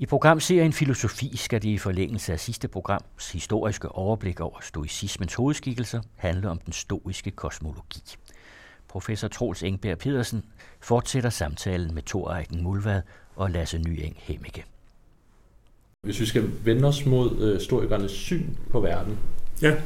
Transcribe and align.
I 0.00 0.06
programserien 0.06 0.72
Filosofi 0.72 1.36
skal 1.36 1.62
det 1.62 1.68
i 1.68 1.78
forlængelse 1.78 2.32
af 2.32 2.40
sidste 2.40 2.68
programs 2.68 3.32
historiske 3.32 3.88
overblik 3.88 4.40
over 4.40 4.60
stoicismens 4.62 5.34
hovedskikkelser 5.34 6.00
handle 6.16 6.50
om 6.50 6.58
den 6.58 6.72
stoiske 6.72 7.30
kosmologi. 7.30 8.02
Professor 8.88 9.28
Troels 9.28 9.62
Engberg 9.62 9.98
Pedersen 9.98 10.44
fortsætter 10.80 11.30
samtalen 11.30 11.94
med 11.94 12.02
Thor 12.02 12.34
Eiken 12.34 12.62
Mulvad 12.62 13.02
og 13.36 13.50
Lasse 13.50 13.78
Nyeng 13.78 14.16
Hemmige. 14.18 14.64
Hvis 16.02 16.20
vi 16.20 16.26
skal 16.26 16.50
vende 16.64 16.88
os 16.88 17.06
mod 17.06 17.38
øh, 17.38 17.60
stoikernes 17.60 18.12
syn 18.12 18.46
på 18.70 18.80
verden, 18.80 19.18
Ja, 19.62 19.76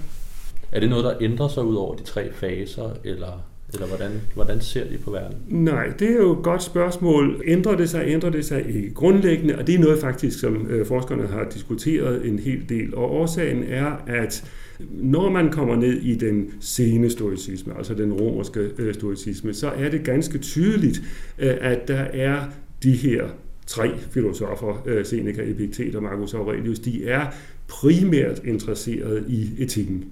er 0.72 0.80
det 0.80 0.88
noget, 0.88 1.04
der 1.04 1.16
ændrer 1.20 1.48
sig 1.48 1.64
ud 1.64 1.76
over 1.76 1.94
de 1.94 2.04
tre 2.04 2.32
faser, 2.32 2.90
eller, 3.04 3.42
eller 3.74 3.86
hvordan, 3.86 4.10
hvordan 4.34 4.60
ser 4.60 4.84
de 4.84 4.98
på 4.98 5.10
verden? 5.10 5.38
nej, 5.48 5.92
det 5.98 6.10
er 6.10 6.16
jo 6.16 6.38
et 6.38 6.42
godt 6.42 6.62
spørgsmål. 6.62 7.42
Ændrer 7.46 7.76
det 7.76 7.90
sig, 7.90 8.04
ændrer 8.06 8.30
det 8.30 8.44
sig 8.44 8.66
ikke 8.68 8.94
grundlæggende, 8.94 9.58
og 9.58 9.66
det 9.66 9.74
er 9.74 9.78
noget 9.78 9.98
faktisk, 10.00 10.40
som 10.40 10.66
øh, 10.66 10.86
forskerne 10.86 11.26
har 11.26 11.48
diskuteret 11.54 12.26
en 12.26 12.38
hel 12.38 12.68
del. 12.68 12.94
Og 12.94 13.10
årsagen 13.10 13.64
er, 13.68 13.96
at 14.06 14.44
når 14.90 15.30
man 15.30 15.50
kommer 15.50 15.76
ned 15.76 15.92
i 15.92 16.14
den 16.14 16.50
sene 16.60 17.10
stoicisme, 17.10 17.76
altså 17.76 17.94
den 17.94 18.12
romerske 18.12 18.70
øh, 18.78 18.94
stoicisme, 18.94 19.54
så 19.54 19.68
er 19.68 19.88
det 19.88 20.04
ganske 20.04 20.38
tydeligt, 20.38 21.02
øh, 21.38 21.54
at 21.60 21.88
der 21.88 22.00
er 22.00 22.44
de 22.82 22.92
her 22.92 23.24
tre 23.66 23.90
filosofer, 24.10 25.02
Seneca, 25.04 25.42
Epiktet 25.50 25.94
og 25.94 26.02
Marcus 26.02 26.34
Aurelius, 26.34 26.78
de 26.78 27.06
er 27.06 27.26
primært 27.68 28.40
interesseret 28.44 29.24
i 29.28 29.50
etikken. 29.58 30.04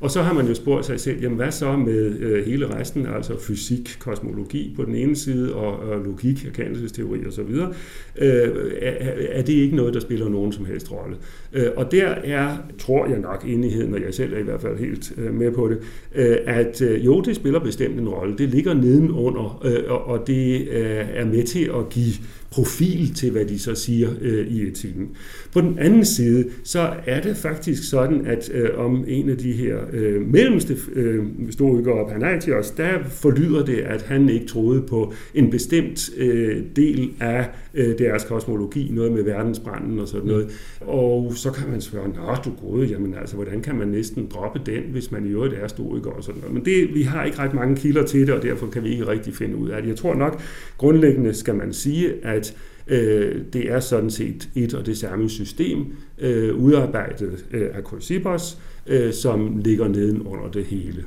Og 0.00 0.10
så 0.10 0.22
har 0.22 0.34
man 0.34 0.46
jo 0.46 0.54
spurgt 0.54 0.86
sig 0.86 1.00
selv, 1.00 1.22
jamen 1.22 1.36
hvad 1.36 1.50
så 1.50 1.76
med 1.76 2.18
øh, 2.20 2.46
hele 2.46 2.74
resten, 2.74 3.06
altså 3.06 3.40
fysik, 3.40 3.96
kosmologi 3.98 4.72
på 4.76 4.84
den 4.84 4.94
ene 4.94 5.16
side, 5.16 5.54
og, 5.54 5.78
og 5.78 6.00
logik, 6.04 6.46
erkendelsesteori 6.46 7.26
osv., 7.26 7.40
øh, 7.40 8.48
er, 8.80 9.12
er 9.30 9.42
det 9.42 9.52
ikke 9.52 9.76
noget, 9.76 9.94
der 9.94 10.00
spiller 10.00 10.28
nogen 10.28 10.52
som 10.52 10.64
helst 10.64 10.92
rolle. 10.92 11.16
Øh, 11.52 11.66
og 11.76 11.92
der 11.92 12.06
er, 12.06 12.56
tror 12.78 13.06
jeg 13.06 13.18
nok, 13.18 13.44
enigheden, 13.46 13.94
og 13.94 14.02
jeg 14.02 14.14
selv 14.14 14.34
er 14.34 14.38
i 14.38 14.42
hvert 14.42 14.60
fald 14.60 14.78
helt 14.78 15.12
øh, 15.18 15.34
med 15.34 15.50
på 15.52 15.68
det, 15.68 15.78
øh, 16.14 16.36
at 16.46 16.82
øh, 16.82 17.06
jo, 17.06 17.20
det 17.20 17.36
spiller 17.36 17.60
bestemt 17.60 18.00
en 18.00 18.08
rolle. 18.08 18.38
Det 18.38 18.48
ligger 18.48 18.74
nedenunder, 18.74 19.62
øh, 19.64 19.92
og, 19.92 20.06
og 20.06 20.26
det 20.26 20.68
øh, 20.68 21.06
er 21.14 21.24
med 21.24 21.42
til 21.42 21.70
at 21.78 21.88
give 21.90 22.14
profil 22.50 23.14
til, 23.14 23.30
hvad 23.30 23.44
de 23.44 23.58
så 23.58 23.74
siger 23.74 24.10
øh, 24.20 24.46
i 24.46 24.62
etikken. 24.62 25.08
På 25.52 25.60
den 25.60 25.78
anden 25.78 26.04
side, 26.04 26.44
så 26.64 26.92
er 27.06 27.20
det 27.20 27.36
faktisk 27.36 27.90
sådan, 27.90 28.26
at 28.26 28.50
øh, 28.54 28.68
om 28.76 29.04
en 29.08 29.30
af 29.30 29.38
de 29.38 29.52
her 29.52 29.76
øh, 29.92 30.32
mellemste 30.32 30.76
øh, 30.92 31.24
storykere, 31.50 32.08
Panagios, 32.08 32.70
der 32.70 33.04
forlyder 33.08 33.64
det, 33.64 33.78
at 33.78 34.02
han 34.02 34.28
ikke 34.28 34.46
troede 34.46 34.82
på 34.82 35.12
en 35.34 35.50
bestemt 35.50 36.10
øh, 36.16 36.62
del 36.76 37.10
af 37.20 37.48
øh, 37.74 37.98
deres 37.98 38.24
kosmologi, 38.24 38.90
noget 38.92 39.12
med 39.12 39.22
verdensbranden 39.22 39.98
og 39.98 40.08
sådan 40.08 40.26
noget. 40.26 40.50
Og 40.80 41.32
så 41.36 41.50
kan 41.50 41.70
man 41.70 41.80
spørge, 41.80 42.08
nå 42.08 42.36
du 42.44 42.50
gode, 42.60 42.86
jamen 42.86 43.14
altså, 43.14 43.34
hvordan 43.34 43.60
kan 43.60 43.76
man 43.76 43.88
næsten 43.88 44.26
droppe 44.34 44.60
den, 44.66 44.82
hvis 44.92 45.12
man 45.12 45.26
i 45.26 45.28
øvrigt 45.28 45.54
er 45.54 45.68
stoiker 45.68 46.10
og 46.10 46.24
sådan 46.24 46.40
noget. 46.40 46.54
Men 46.54 46.64
det, 46.64 46.94
vi 46.94 47.02
har 47.02 47.24
ikke 47.24 47.38
ret 47.38 47.54
mange 47.54 47.76
kilder 47.76 48.06
til 48.06 48.26
det, 48.26 48.34
og 48.34 48.42
derfor 48.42 48.66
kan 48.66 48.84
vi 48.84 48.88
ikke 48.88 49.06
rigtig 49.06 49.34
finde 49.34 49.56
ud 49.56 49.68
af 49.68 49.82
det. 49.82 49.88
Jeg 49.88 49.96
tror 49.96 50.14
nok, 50.14 50.40
grundlæggende 50.78 51.34
skal 51.34 51.54
man 51.54 51.72
sige, 51.72 52.12
at 52.22 52.45
øh, 52.86 53.42
det 53.52 53.72
er 53.72 53.80
sådan 53.80 54.10
set 54.10 54.48
et 54.54 54.74
og 54.74 54.86
det 54.86 54.98
samme 54.98 55.30
system, 55.30 55.86
øh, 56.18 56.56
udarbejdet 56.56 57.44
øh, 57.52 57.68
af 57.74 57.82
Chrysippos, 57.86 58.58
øh, 58.86 59.12
som 59.12 59.56
ligger 59.58 59.88
nedenunder 59.88 60.50
det 60.50 60.64
hele. 60.64 61.04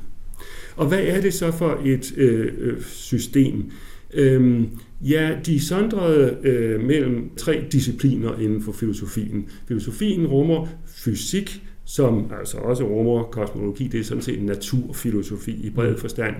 Og 0.76 0.88
hvad 0.88 1.04
er 1.04 1.22
det 1.22 1.34
så 1.34 1.52
for 1.52 1.82
et 1.86 2.18
øh, 2.18 2.54
øh, 2.58 2.82
system? 2.82 3.72
Øhm, 4.14 4.68
ja, 5.02 5.38
de 5.46 5.66
sondrede 5.66 6.38
øh, 6.44 6.84
mellem 6.84 7.30
tre 7.38 7.64
discipliner 7.72 8.40
inden 8.40 8.62
for 8.62 8.72
filosofien. 8.72 9.50
Filosofien 9.68 10.28
rummer 10.28 10.68
fysik, 10.88 11.64
som 11.86 12.32
altså 12.40 12.58
også 12.58 12.84
rummer 12.84 13.24
kosmologi, 13.24 13.88
det 13.88 14.00
er 14.00 14.04
sådan 14.04 14.24
set 14.24 14.44
naturfilosofi 14.44 15.52
i 15.52 15.70
bred 15.70 15.98
forstand, 15.98 16.36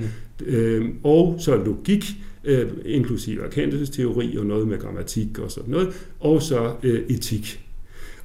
øhm, 0.46 0.96
og 1.04 1.36
så 1.40 1.56
logik, 1.56 2.06
øh, 2.44 2.68
inklusive 2.86 3.44
erkendelsesteori 3.46 4.38
og 4.38 4.46
noget 4.46 4.68
med 4.68 4.80
grammatik 4.80 5.40
og 5.40 5.52
sådan 5.52 5.72
noget, 5.72 6.08
og 6.20 6.42
så 6.42 6.74
øh, 6.84 7.02
etik. 7.10 7.66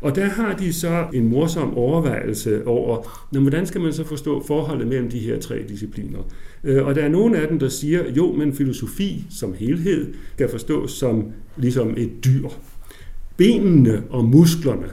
Og 0.01 0.15
der 0.17 0.25
har 0.25 0.57
de 0.57 0.73
så 0.73 1.07
en 1.13 1.29
morsom 1.29 1.75
overvejelse 1.75 2.67
over, 2.67 3.27
når, 3.33 3.41
hvordan 3.41 3.67
skal 3.67 3.81
man 3.81 3.93
så 3.93 4.05
forstå 4.05 4.43
forholdet 4.47 4.87
mellem 4.87 5.11
de 5.11 5.19
her 5.19 5.41
tre 5.41 5.63
discipliner. 5.69 6.19
Øh, 6.65 6.87
Og 6.87 6.95
der 6.95 7.03
er 7.03 7.09
nogle 7.09 7.39
af 7.39 7.49
dem, 7.49 7.59
der 7.59 7.69
siger, 7.69 8.13
jo, 8.17 8.33
men 8.33 8.55
filosofi 8.55 9.25
som 9.31 9.55
helhed 9.59 10.15
skal 10.35 10.49
forstås 10.49 10.91
som 10.93 11.33
ligesom 11.57 11.95
et 11.97 12.11
dyr. 12.25 12.49
Benene 13.37 14.03
og 14.11 14.25
musklerne, 14.25 14.87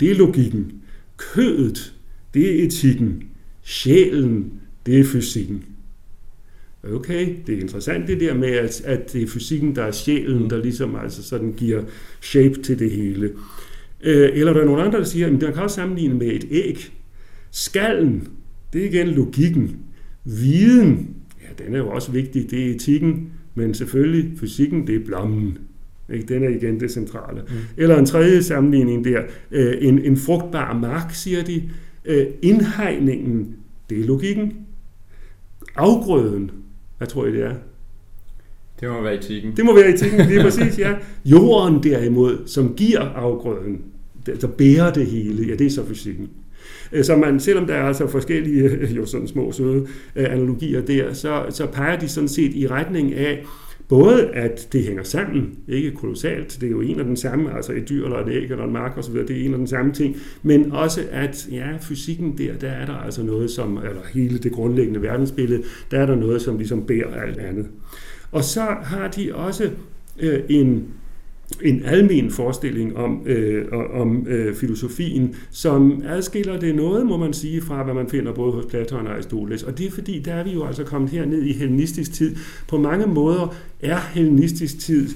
det 0.00 0.10
er 0.10 0.14
logikken. 0.14 0.72
Kødet, 1.16 1.94
det 2.34 2.60
er 2.60 2.66
etikken. 2.66 3.22
Sjælen, 3.62 4.52
det 4.86 5.00
er 5.00 5.04
fysikken. 5.04 5.64
Okay, 6.92 7.34
det 7.46 7.54
er 7.54 7.60
interessant 7.60 8.08
det 8.08 8.20
der 8.20 8.34
med, 8.34 8.48
at, 8.48 8.80
at 8.84 9.12
det 9.12 9.22
er 9.22 9.26
fysikken, 9.26 9.76
der 9.76 9.82
er 9.82 9.90
sjælen, 9.90 10.50
der 10.50 10.62
ligesom 10.62 10.96
altså 10.96 11.22
sådan 11.22 11.52
giver 11.52 11.82
shape 12.20 12.54
til 12.62 12.78
det 12.78 12.90
hele. 12.90 13.30
Øh, 14.02 14.30
Eller 14.32 14.52
der 14.52 14.60
er 14.60 14.64
nogle 14.64 14.82
andre, 14.82 14.98
der 14.98 15.04
siger, 15.04 15.26
at 15.26 15.32
man 15.32 15.40
kan 15.40 15.62
også 15.62 15.74
sammenligne 15.74 16.14
med 16.14 16.26
et 16.26 16.44
æg. 16.50 16.92
Skallen, 17.50 18.28
det 18.72 18.80
er 18.80 18.88
igen 18.88 19.08
logikken. 19.08 19.76
Viden, 20.24 21.10
ja, 21.42 21.64
den 21.64 21.74
er 21.74 21.78
jo 21.78 21.88
også 21.88 22.12
vigtig, 22.12 22.50
det 22.50 22.66
er 22.66 22.74
etikken, 22.74 23.32
men 23.54 23.74
selvfølgelig 23.74 24.38
fysikken, 24.38 24.86
det 24.86 24.94
er 24.94 25.04
blommen. 25.04 25.58
Ikke? 26.12 26.34
Den 26.34 26.44
er 26.44 26.48
igen 26.48 26.80
det 26.80 26.90
centrale. 26.90 27.40
Mm. 27.40 27.54
Eller 27.76 27.98
en 27.98 28.06
tredje 28.06 28.42
sammenligning 28.42 29.04
der, 29.04 29.22
øh, 29.50 29.74
en, 29.80 29.98
en 29.98 30.16
frugtbar 30.16 30.78
mark, 30.78 31.14
siger 31.14 31.44
de. 31.44 31.62
Øh, 32.04 32.26
Indhegningen, 32.42 33.56
det 33.90 34.00
er 34.00 34.04
logikken. 34.04 34.52
Afgrøden, 35.76 36.50
hvad 36.98 37.08
tror 37.08 37.26
I 37.26 37.32
det 37.32 37.42
er? 37.42 37.54
Det 38.80 38.88
må 38.88 39.02
være 39.02 39.14
etikken. 39.14 39.56
Det 39.56 39.64
må 39.64 39.74
være 39.74 39.94
etikken, 39.94 40.26
lige 40.26 40.42
præcis, 40.42 40.78
ja. 40.78 40.92
Jorden 41.24 41.82
derimod, 41.82 42.38
som 42.46 42.74
giver 42.76 43.00
afgrøden, 43.00 43.82
der 44.26 44.34
der 44.34 44.46
bærer 44.46 44.92
det 44.92 45.06
hele, 45.06 45.46
ja, 45.48 45.54
det 45.54 45.66
er 45.66 45.70
så 45.70 45.86
fysikken. 45.86 46.28
Øh, 46.92 47.04
Så 47.04 47.16
man, 47.16 47.40
selvom 47.40 47.66
der 47.66 47.74
er 47.74 47.82
altså 47.84 48.06
forskellige, 48.06 48.62
øh, 48.62 48.96
jo 48.96 49.06
sådan 49.06 49.28
små 49.28 49.52
søde 49.52 49.86
øh, 50.16 50.32
analogier 50.32 50.80
der, 50.80 51.12
så, 51.12 51.44
så 51.50 51.66
peger 51.66 51.98
de 51.98 52.08
sådan 52.08 52.28
set 52.28 52.54
i 52.54 52.66
retning 52.68 53.14
af, 53.14 53.44
både 53.88 54.26
at 54.26 54.68
det 54.72 54.82
hænger 54.84 55.02
sammen, 55.02 55.58
ikke 55.68 55.90
kolossalt, 55.90 56.58
det 56.60 56.66
er 56.66 56.70
jo 56.70 56.80
en 56.80 56.98
af 56.98 57.04
den 57.04 57.16
samme, 57.16 57.56
altså 57.56 57.72
et 57.72 57.88
dyr 57.88 58.04
eller 58.04 58.18
et 58.18 58.28
æg 58.28 58.50
eller 58.50 58.64
en 58.64 58.72
mark 58.72 58.98
osv., 58.98 59.14
det 59.14 59.30
er 59.30 59.44
en 59.44 59.52
af 59.52 59.58
den 59.58 59.66
samme 59.66 59.92
ting, 59.92 60.16
men 60.42 60.72
også 60.72 61.00
at 61.10 61.48
ja, 61.50 61.76
fysikken 61.80 62.38
der, 62.38 62.56
der 62.56 62.68
er 62.68 62.86
der 62.86 62.94
altså 62.94 63.22
noget 63.22 63.50
som, 63.50 63.76
eller 63.76 64.00
hele 64.14 64.38
det 64.38 64.52
grundlæggende 64.52 65.02
verdensbillede, 65.02 65.62
der 65.90 66.00
er 66.00 66.06
der 66.06 66.14
noget, 66.14 66.42
som 66.42 66.56
ligesom 66.56 66.86
bærer 66.86 67.22
alt 67.22 67.38
andet. 67.38 67.66
Og 68.32 68.44
så 68.44 68.60
har 68.82 69.08
de 69.08 69.34
også 69.34 69.70
øh, 70.18 70.40
en, 70.48 70.88
en 71.62 71.82
almen 71.84 72.30
forestilling 72.30 72.96
om, 72.96 73.22
øh, 73.26 73.64
om 73.94 74.26
øh, 74.28 74.54
filosofien, 74.54 75.34
som 75.50 76.02
adskiller 76.06 76.60
det 76.60 76.74
noget, 76.74 77.06
må 77.06 77.16
man 77.16 77.32
sige, 77.32 77.62
fra 77.62 77.82
hvad 77.82 77.94
man 77.94 78.08
finder 78.08 78.32
både 78.32 78.52
hos 78.52 78.64
Platon 78.66 79.06
og 79.06 79.12
Aristoteles. 79.12 79.62
Og 79.62 79.78
det 79.78 79.86
er 79.86 79.90
fordi, 79.90 80.18
der 80.18 80.34
er 80.34 80.44
vi 80.44 80.50
jo 80.50 80.66
altså 80.66 80.84
kommet 80.84 81.10
herned 81.10 81.42
i 81.42 81.52
hellenistisk 81.52 82.12
tid. 82.12 82.36
På 82.68 82.78
mange 82.78 83.06
måder 83.06 83.54
er 83.80 83.98
hellenistisk 83.98 84.78
tid 84.78 85.08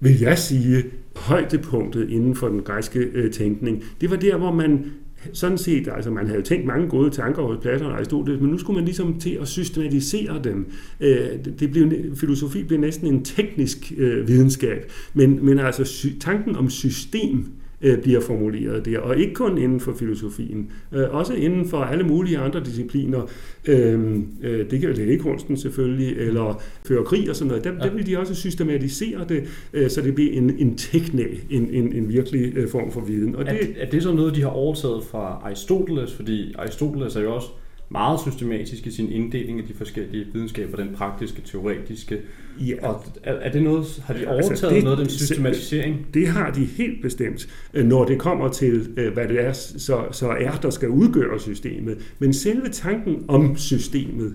vil 0.00 0.20
jeg 0.20 0.38
sige, 0.38 0.84
højdepunktet 1.16 2.10
inden 2.10 2.34
for 2.34 2.48
den 2.48 2.62
græske 2.62 2.98
øh, 2.98 3.32
tænkning. 3.32 3.84
Det 4.00 4.10
var 4.10 4.16
der, 4.16 4.36
hvor 4.36 4.52
man 4.52 4.84
sådan 5.32 5.58
set, 5.58 5.88
altså 5.94 6.10
man 6.10 6.26
havde 6.26 6.42
tænkt 6.42 6.66
mange 6.66 6.88
gode 6.88 7.10
tanker 7.10 7.42
hos 7.42 7.58
Platon 7.62 7.86
og 7.86 7.96
Aristoteles, 7.96 8.40
men 8.40 8.50
nu 8.50 8.58
skulle 8.58 8.76
man 8.76 8.84
ligesom 8.84 9.18
til 9.20 9.38
at 9.40 9.48
systematisere 9.48 10.40
dem. 10.44 10.66
Øh, 11.00 11.18
det- 11.60 11.70
blev, 11.70 11.92
filosofi 12.16 12.62
blev 12.62 12.80
næsten 12.80 13.06
en 13.06 13.24
teknisk 13.24 13.92
øh, 13.96 14.28
videnskab, 14.28 14.92
men, 15.14 15.44
men 15.46 15.58
altså 15.58 16.08
tanken 16.20 16.56
om 16.56 16.70
system 16.70 17.46
øh, 17.82 17.98
bliver 18.02 18.20
formuleret 18.20 18.84
der, 18.84 18.98
og 18.98 19.16
ikke 19.18 19.34
kun 19.34 19.58
inden 19.58 19.80
for 19.80 19.92
filosofien, 19.92 20.70
øh, 20.92 21.14
også 21.14 21.34
inden 21.34 21.68
for 21.68 21.78
alle 21.78 22.04
mulige 22.04 22.38
andre 22.38 22.60
discipliner. 22.64 23.28
Øh, 23.68 24.16
øh, 24.42 24.70
det 24.70 24.80
kan 24.80 24.92
lægekunsten 24.94 25.56
selvfølgelig, 25.56 26.16
eller 26.16 26.62
føre 26.88 27.04
krig 27.04 27.30
og 27.30 27.36
sådan 27.36 27.48
noget. 27.48 27.64
Der, 27.64 27.70
Ja. 27.72 27.78
der 27.78 27.94
vil 27.94 28.06
de 28.06 28.18
også 28.18 28.34
systematisere 28.34 29.24
det, 29.28 29.44
øh, 29.72 29.90
så 29.90 30.00
det 30.02 30.14
bliver 30.14 30.32
en, 30.32 30.50
en 30.58 30.76
tekne, 30.76 31.24
en, 31.50 31.68
en, 31.70 31.92
en 31.92 32.08
virkelig 32.08 32.56
øh, 32.56 32.68
form 32.68 32.92
for 32.92 33.00
viden. 33.00 33.36
Og 33.36 33.42
Er, 33.46 33.52
det, 33.52 33.68
er 33.76 33.90
det 33.90 34.02
så 34.02 34.12
noget, 34.12 34.34
de 34.36 34.40
har 34.42 34.48
overtaget 34.48 35.04
fra 35.10 35.40
Aristoteles? 35.44 36.12
Fordi 36.12 36.54
Aristoteles 36.58 37.16
er 37.16 37.20
jo 37.20 37.34
også 37.34 37.48
meget 37.92 38.20
systematisk 38.20 38.86
i 38.86 38.90
sin 38.90 39.12
inddeling 39.12 39.60
af 39.60 39.66
de 39.66 39.74
forskellige 39.74 40.26
videnskaber, 40.32 40.76
den 40.76 40.88
praktiske, 40.94 41.42
teoretiske. 41.44 42.18
ja, 42.60 42.74
Og 42.88 43.04
er, 43.22 43.32
er 43.34 43.52
det 43.52 43.62
noget, 43.62 44.02
har 44.06 44.14
de 44.14 44.20
Altså, 44.28 44.32
overtaget 44.50 44.74
det- 44.74 44.84
noget 44.84 44.98
af 44.98 45.04
den 45.04 45.10
systematisering? 45.10 46.06
Det 46.14 46.28
har 46.28 46.50
de 46.50 46.64
helt 46.64 47.02
bestemt, 47.02 47.48
øh, 47.74 47.86
når 47.86 48.04
det 48.04 48.18
kommer 48.18 48.48
til, 48.48 48.88
øh, 48.96 49.12
hvad 49.12 49.28
det 49.28 49.44
er, 49.44 49.52
så, 49.52 50.04
så 50.12 50.28
er, 50.28 50.50
der 50.62 50.70
skal 50.70 50.88
udgøre 50.88 51.40
systemet. 51.40 51.98
Men 52.18 52.32
selve 52.32 52.68
tanken 52.68 53.24
om 53.28 53.56
systemet, 53.56 54.34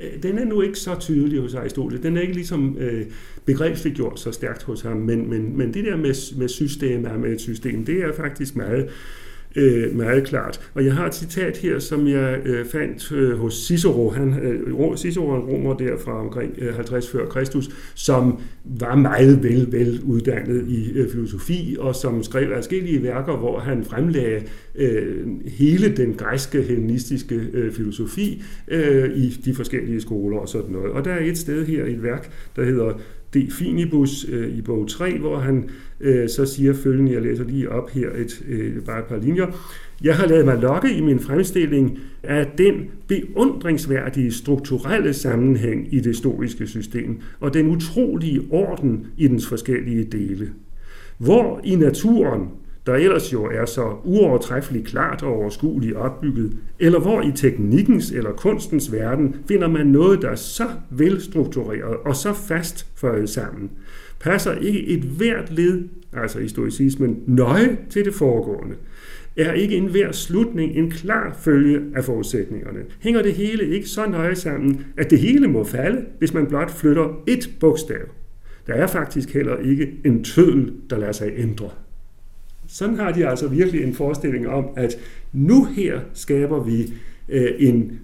øh, 0.00 0.22
den 0.22 0.38
er 0.38 0.44
nu 0.44 0.60
ikke 0.60 0.78
så 0.78 0.94
tydelig 1.00 1.40
hos 1.40 1.54
Aristoteles. 1.54 2.02
Den 2.02 2.16
er 2.16 2.20
ikke 2.20 2.34
ligesom 2.34 2.76
øh, 2.78 3.06
begrebsliggjort 3.44 4.20
så 4.20 4.32
stærkt 4.32 4.62
hos 4.62 4.80
ham, 4.82 4.96
men, 4.96 5.30
men, 5.30 5.58
men 5.58 5.74
det 5.74 5.84
der 5.84 5.96
med, 5.96 6.36
med 6.38 6.48
systemer, 6.48 7.18
med 7.18 7.32
et 7.32 7.40
system, 7.40 7.84
det 7.84 7.98
er 8.02 8.12
faktisk 8.16 8.56
meget 8.56 8.88
øh, 9.56 9.96
meget 9.96 10.24
klart. 10.24 10.70
Og 10.74 10.84
jeg 10.84 10.94
har 10.94 11.06
et 11.06 11.14
citat 11.14 11.56
her, 11.56 11.78
som 11.78 12.08
jeg 12.08 12.40
øh, 12.44 12.66
fandt 12.66 13.12
øh, 13.12 13.38
hos 13.38 13.54
Cicero. 13.66 14.10
Han, 14.10 14.34
øh, 14.42 14.96
Cicero 14.96 15.30
er 15.30 15.36
en 15.36 15.42
romer 15.42 15.74
der 15.74 15.98
fra 15.98 16.20
omkring 16.20 16.54
øh, 16.58 16.74
50 16.74 17.10
før 17.10 17.26
Kristus, 17.26 17.70
som 17.94 18.40
var 18.64 18.94
meget 18.94 19.42
vel, 19.42 19.72
vel 19.72 20.00
uddannet 20.04 20.68
i 20.68 20.92
øh, 20.92 21.10
filosofi, 21.10 21.76
og 21.80 21.94
som 21.94 22.22
skrev 22.22 22.52
adskillige 22.52 23.02
værker, 23.02 23.36
hvor 23.36 23.58
han 23.58 23.84
fremlagde 23.84 24.42
øh, 24.74 25.26
hele 25.46 25.96
den 25.96 26.14
græske 26.14 26.62
hellenistiske 26.62 27.40
øh, 27.52 27.72
filosofi 27.72 28.42
øh, 28.68 29.16
i 29.16 29.28
de 29.44 29.54
forskellige 29.54 30.00
skoler 30.00 30.38
og 30.38 30.48
sådan 30.48 30.70
noget. 30.70 30.92
Og 30.92 31.04
der 31.04 31.10
er 31.12 31.24
et 31.24 31.38
sted 31.38 31.66
her, 31.66 31.84
et 31.84 32.02
værk, 32.02 32.30
der 32.56 32.64
hedder 32.64 32.92
de 33.34 33.50
Finibus 33.50 34.26
øh, 34.28 34.58
i 34.58 34.62
bog 34.62 34.88
3, 34.88 35.18
hvor 35.18 35.38
han 35.38 35.68
øh, 36.00 36.28
så 36.28 36.46
siger 36.46 36.72
følgende, 36.72 37.12
jeg 37.12 37.22
læser 37.22 37.44
lige 37.44 37.70
op 37.70 37.90
her 37.90 38.10
et, 38.10 38.44
øh, 38.48 38.82
bare 38.84 38.98
et 38.98 39.04
par 39.04 39.18
linjer. 39.18 39.46
Jeg 40.02 40.16
har 40.16 40.26
lavet 40.26 40.44
mig 40.44 40.58
lokke 40.58 40.96
i 40.96 41.00
min 41.00 41.20
fremstilling 41.20 41.98
af 42.22 42.46
den 42.58 42.84
beundringsværdige 43.08 44.32
strukturelle 44.32 45.12
sammenhæng 45.12 45.94
i 45.94 45.96
det 45.96 46.06
historiske 46.06 46.66
system 46.66 47.20
og 47.40 47.54
den 47.54 47.66
utrolige 47.66 48.42
orden 48.50 49.06
i 49.16 49.28
dens 49.28 49.46
forskellige 49.46 50.04
dele. 50.04 50.50
Hvor 51.18 51.60
i 51.64 51.74
naturen 51.74 52.48
der 52.86 52.94
ellers 52.94 53.32
jo 53.32 53.44
er 53.44 53.64
så 53.64 53.96
uovertræffeligt 54.04 54.86
klart 54.86 55.22
og 55.22 55.36
overskueligt 55.36 55.96
opbygget, 55.96 56.56
eller 56.78 57.00
hvor 57.00 57.22
i 57.22 57.32
teknikkens 57.34 58.10
eller 58.10 58.32
kunstens 58.32 58.92
verden 58.92 59.36
finder 59.48 59.68
man 59.68 59.86
noget, 59.86 60.22
der 60.22 60.28
er 60.28 60.34
så 60.34 60.66
velstruktureret 60.90 61.96
og 62.04 62.16
så 62.16 62.32
fast 62.32 62.86
føjet 62.96 63.28
sammen, 63.28 63.70
passer 64.20 64.54
ikke 64.54 64.86
et 64.86 65.02
hvert 65.02 65.52
led, 65.52 65.82
altså 66.12 66.38
i 66.38 66.48
stoicismen, 66.48 67.22
nøje 67.26 67.78
til 67.90 68.04
det 68.04 68.14
foregående, 68.14 68.74
er 69.36 69.52
ikke 69.52 69.76
enhver 69.76 70.12
slutning 70.12 70.72
en 70.76 70.90
klar 70.90 71.36
følge 71.40 71.80
af 71.96 72.04
forudsætningerne. 72.04 72.80
Hænger 73.00 73.22
det 73.22 73.32
hele 73.32 73.68
ikke 73.68 73.88
så 73.88 74.06
nøje 74.06 74.34
sammen, 74.34 74.86
at 74.96 75.10
det 75.10 75.18
hele 75.18 75.48
må 75.48 75.64
falde, 75.64 76.04
hvis 76.18 76.34
man 76.34 76.46
blot 76.46 76.70
flytter 76.70 77.22
et 77.26 77.50
bogstav. 77.60 78.08
Der 78.66 78.74
er 78.74 78.86
faktisk 78.86 79.34
heller 79.34 79.56
ikke 79.56 79.92
en 80.04 80.24
tødel, 80.24 80.72
der 80.90 80.98
lader 80.98 81.12
sig 81.12 81.32
ændre. 81.36 81.70
Sådan 82.76 82.96
har 82.96 83.12
de 83.12 83.28
altså 83.28 83.48
virkelig 83.48 83.82
en 83.84 83.94
forestilling 83.94 84.48
om, 84.48 84.68
at 84.76 84.96
nu 85.32 85.64
her 85.64 86.00
skaber 86.12 86.62
vi 86.62 86.92
øh, 87.28 87.50
en 87.58 88.00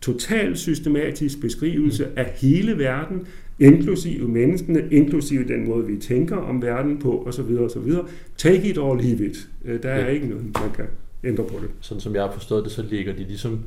total 0.00 0.56
systematisk 0.56 1.40
beskrivelse 1.40 2.08
af 2.16 2.32
hele 2.34 2.78
verden, 2.78 3.26
inklusive 3.58 4.28
menneskene, 4.28 4.88
inklusive 4.90 5.48
den 5.48 5.68
måde, 5.68 5.86
vi 5.86 5.96
tænker 5.96 6.36
om 6.36 6.62
verden 6.62 6.98
på, 6.98 7.24
osv. 7.26 7.58
osv. 7.58 7.92
Take 8.36 8.70
it 8.70 8.78
or 8.78 8.94
leave 8.94 9.26
it. 9.26 9.48
Øh, 9.64 9.82
der 9.82 9.88
er 9.88 10.00
ja. 10.00 10.06
ikke 10.06 10.26
noget, 10.26 10.44
man 10.44 10.70
kan 10.74 10.86
ændre 11.24 11.44
på 11.44 11.58
det. 11.62 11.70
Sådan 11.80 12.00
som 12.00 12.14
jeg 12.14 12.22
har 12.22 12.32
forstået 12.32 12.64
det, 12.64 12.72
så 12.72 12.82
ligger 12.82 13.12
de 13.12 13.24
ligesom, 13.24 13.60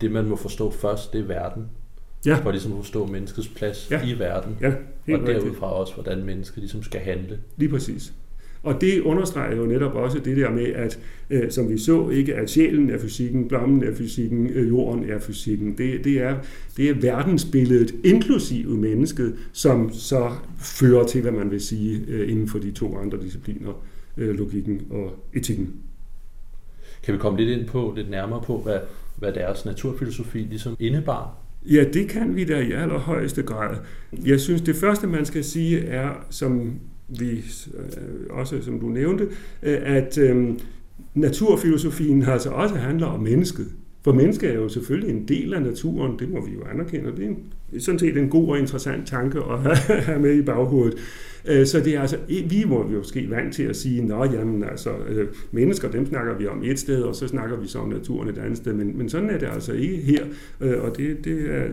det 0.00 0.12
man 0.12 0.28
må 0.28 0.36
forstå 0.36 0.70
først, 0.70 1.12
det 1.12 1.20
er 1.20 1.24
verden. 1.24 1.64
Ja. 2.26 2.34
For 2.34 2.50
ligesom 2.50 2.72
at 2.72 2.78
forstå 2.78 3.06
menneskets 3.06 3.48
plads 3.48 3.88
ja. 3.90 4.06
i 4.06 4.18
verden. 4.18 4.56
Ja, 4.60 4.72
helt 5.06 5.20
og 5.20 5.26
derudfra 5.26 5.72
også, 5.72 5.94
hvordan 5.94 6.24
mennesket 6.24 6.58
ligesom 6.58 6.82
skal 6.82 7.00
handle. 7.00 7.38
Lige 7.56 7.68
præcis. 7.68 8.12
Og 8.64 8.80
det 8.80 9.00
understreger 9.00 9.56
jo 9.56 9.66
netop 9.66 9.94
også 9.94 10.18
det 10.18 10.36
der 10.36 10.50
med, 10.50 10.66
at 10.66 10.98
øh, 11.30 11.50
som 11.50 11.68
vi 11.68 11.78
så, 11.78 12.08
ikke 12.08 12.34
at 12.34 12.50
sjælen 12.50 12.90
er 12.90 12.98
fysikken, 12.98 13.48
blommen 13.48 13.84
er 13.84 13.94
fysikken, 13.94 14.46
øh, 14.46 14.68
jorden 14.68 15.10
er 15.10 15.18
fysikken. 15.18 15.78
Det, 15.78 16.04
det, 16.04 16.22
er, 16.22 16.36
det 16.76 16.90
er 16.90 16.94
verdensbilledet, 16.94 17.94
inklusive 18.04 18.76
mennesket, 18.76 19.34
som 19.52 19.92
så 19.92 20.30
fører 20.58 21.06
til, 21.06 21.22
hvad 21.22 21.32
man 21.32 21.50
vil 21.50 21.60
sige, 21.60 22.04
øh, 22.08 22.30
inden 22.30 22.48
for 22.48 22.58
de 22.58 22.70
to 22.70 22.98
andre 22.98 23.18
discipliner, 23.22 23.84
øh, 24.16 24.34
logikken 24.34 24.82
og 24.90 25.12
etikken. 25.34 25.72
Kan 27.02 27.14
vi 27.14 27.18
komme 27.18 27.38
lidt 27.38 27.58
ind 27.58 27.66
på, 27.66 27.92
lidt 27.96 28.10
nærmere 28.10 28.42
på, 28.42 28.58
hvad, 28.58 28.78
hvad 29.16 29.32
deres 29.32 29.64
naturfilosofi 29.64 30.38
ligesom 30.38 30.76
indebar? 30.78 31.36
Ja, 31.66 31.84
det 31.92 32.08
kan 32.08 32.36
vi 32.36 32.44
da 32.44 32.60
i 32.60 32.72
allerhøjeste 32.72 33.42
grad. 33.42 33.76
Jeg 34.26 34.40
synes, 34.40 34.62
det 34.62 34.76
første, 34.76 35.06
man 35.06 35.24
skal 35.24 35.44
sige, 35.44 35.80
er, 35.80 36.10
som 36.30 36.72
vi 37.08 37.44
øh, 37.74 37.82
også, 38.30 38.62
som 38.62 38.80
du 38.80 38.86
nævnte, 38.86 39.24
øh, 39.62 39.78
at 39.82 40.18
øh, 40.18 40.48
naturfilosofien 41.14 42.22
altså 42.22 42.50
også 42.50 42.74
handler 42.74 43.06
om 43.06 43.20
mennesket. 43.20 43.66
For 44.02 44.12
mennesket 44.12 44.50
er 44.50 44.54
jo 44.54 44.68
selvfølgelig 44.68 45.10
en 45.10 45.28
del 45.28 45.54
af 45.54 45.62
naturen, 45.62 46.18
det 46.18 46.30
må 46.30 46.46
vi 46.46 46.52
jo 46.52 46.64
anerkende, 46.72 47.16
det 47.16 47.36
er 47.76 47.80
sådan 47.80 47.98
set 47.98 48.16
en 48.16 48.28
god 48.28 48.48
og 48.48 48.58
interessant 48.58 49.06
tanke 49.06 49.38
at 49.38 49.78
have 49.88 50.20
med 50.20 50.34
i 50.34 50.42
baghovedet. 50.42 50.98
Øh, 51.46 51.66
så 51.66 51.80
det 51.80 51.94
er 51.94 52.00
altså, 52.00 52.18
vi 52.28 52.64
må 52.66 52.90
jo 52.90 52.98
måske 52.98 53.30
vant 53.30 53.54
til 53.54 53.62
at 53.62 53.76
sige, 53.76 54.02
nå 54.02 54.24
jamen 54.24 54.64
altså, 54.64 54.90
øh, 55.08 55.28
mennesker, 55.52 55.90
dem 55.90 56.06
snakker 56.06 56.38
vi 56.38 56.46
om 56.46 56.62
et 56.64 56.78
sted, 56.78 57.02
og 57.02 57.14
så 57.14 57.28
snakker 57.28 57.56
vi 57.56 57.68
så 57.68 57.78
om 57.78 57.88
naturen 57.88 58.28
et 58.28 58.38
andet 58.38 58.56
sted, 58.56 58.72
men, 58.72 58.98
men 58.98 59.08
sådan 59.08 59.30
er 59.30 59.38
det 59.38 59.46
altså 59.46 59.72
ikke 59.72 59.96
her, 59.96 60.24
øh, 60.60 60.82
og 60.82 60.96
det, 60.96 61.24
det 61.24 61.54
er 61.54 61.64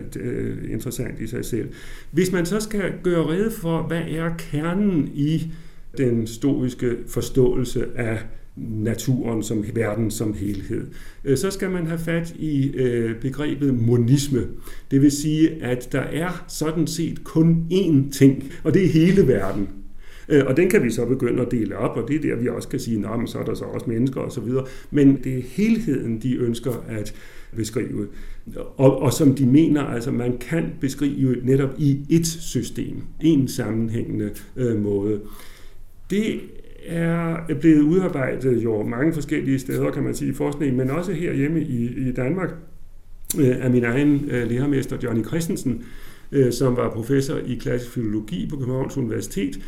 interessant 0.72 1.20
i 1.20 1.26
sig 1.26 1.44
selv. 1.44 1.68
Hvis 2.10 2.32
man 2.32 2.46
så 2.46 2.60
skal 2.60 2.92
gøre 3.02 3.26
rede 3.26 3.50
for, 3.50 3.82
hvad 3.82 4.02
er 4.08 4.30
kernen 4.38 5.10
i 5.14 5.52
den 5.98 6.26
stoiske 6.26 6.96
forståelse 7.06 7.86
af 7.96 8.18
naturen 8.56 9.42
som 9.42 9.64
verden 9.74 10.10
som 10.10 10.34
helhed. 10.34 10.86
Øh, 11.24 11.36
så 11.36 11.50
skal 11.50 11.70
man 11.70 11.86
have 11.86 11.98
fat 11.98 12.34
i 12.38 12.72
øh, 12.74 13.20
begrebet 13.20 13.74
monisme. 13.74 14.46
Det 14.90 15.02
vil 15.02 15.10
sige, 15.10 15.62
at 15.62 15.88
der 15.92 16.00
er 16.00 16.44
sådan 16.48 16.86
set 16.86 17.24
kun 17.24 17.66
én 17.72 18.18
ting, 18.18 18.52
og 18.64 18.74
det 18.74 18.84
er 18.84 18.88
hele 18.88 19.26
verden. 19.26 19.68
Øh, 20.28 20.42
og 20.46 20.56
den 20.56 20.70
kan 20.70 20.82
vi 20.82 20.90
så 20.90 21.06
begynde 21.06 21.42
at 21.42 21.50
dele 21.50 21.76
op, 21.76 21.96
og 21.96 22.08
det 22.08 22.16
er 22.16 22.20
der, 22.20 22.42
vi 22.42 22.48
også 22.48 22.68
kan 22.68 22.80
sige, 22.80 22.98
at 22.98 23.28
så 23.28 23.38
er 23.38 23.44
der 23.44 23.54
så 23.54 23.64
også 23.64 23.86
mennesker 23.90 24.20
osv. 24.20 24.48
Men 24.90 25.18
det 25.24 25.38
er 25.38 25.42
helheden, 25.42 26.18
de 26.22 26.34
ønsker 26.34 26.72
at 26.88 27.14
beskrive. 27.56 28.08
Og, 28.56 29.02
og 29.02 29.12
som 29.12 29.34
de 29.34 29.46
mener, 29.46 29.82
altså 29.82 30.10
man 30.10 30.38
kan 30.38 30.64
beskrive 30.80 31.36
netop 31.42 31.70
i 31.78 32.00
et 32.10 32.26
system, 32.26 33.02
en 33.20 33.48
sammenhængende 33.48 34.30
øh, 34.56 34.82
måde. 34.82 35.20
Det 36.10 36.40
er 36.86 37.54
blevet 37.60 37.82
udarbejdet 37.82 38.64
jo 38.64 38.82
mange 38.82 39.12
forskellige 39.12 39.58
steder, 39.58 39.90
kan 39.90 40.02
man 40.02 40.14
sige, 40.14 40.30
i 40.30 40.34
forskningen, 40.34 40.76
men 40.76 40.90
også 40.90 41.12
herhjemme 41.12 41.60
i, 41.60 42.08
i 42.08 42.12
Danmark 42.12 42.50
øh, 43.38 43.64
af 43.64 43.70
min 43.70 43.84
egen 43.84 44.24
øh, 44.30 44.50
lærermester 44.50 44.96
Johnny 45.02 45.26
Christensen, 45.26 45.84
øh, 46.32 46.52
som 46.52 46.76
var 46.76 46.90
professor 46.90 47.36
i 47.46 47.54
klassisk 47.54 47.92
filologi 47.92 48.46
på 48.50 48.56
Københavns 48.56 48.96
Universitet, 48.96 49.60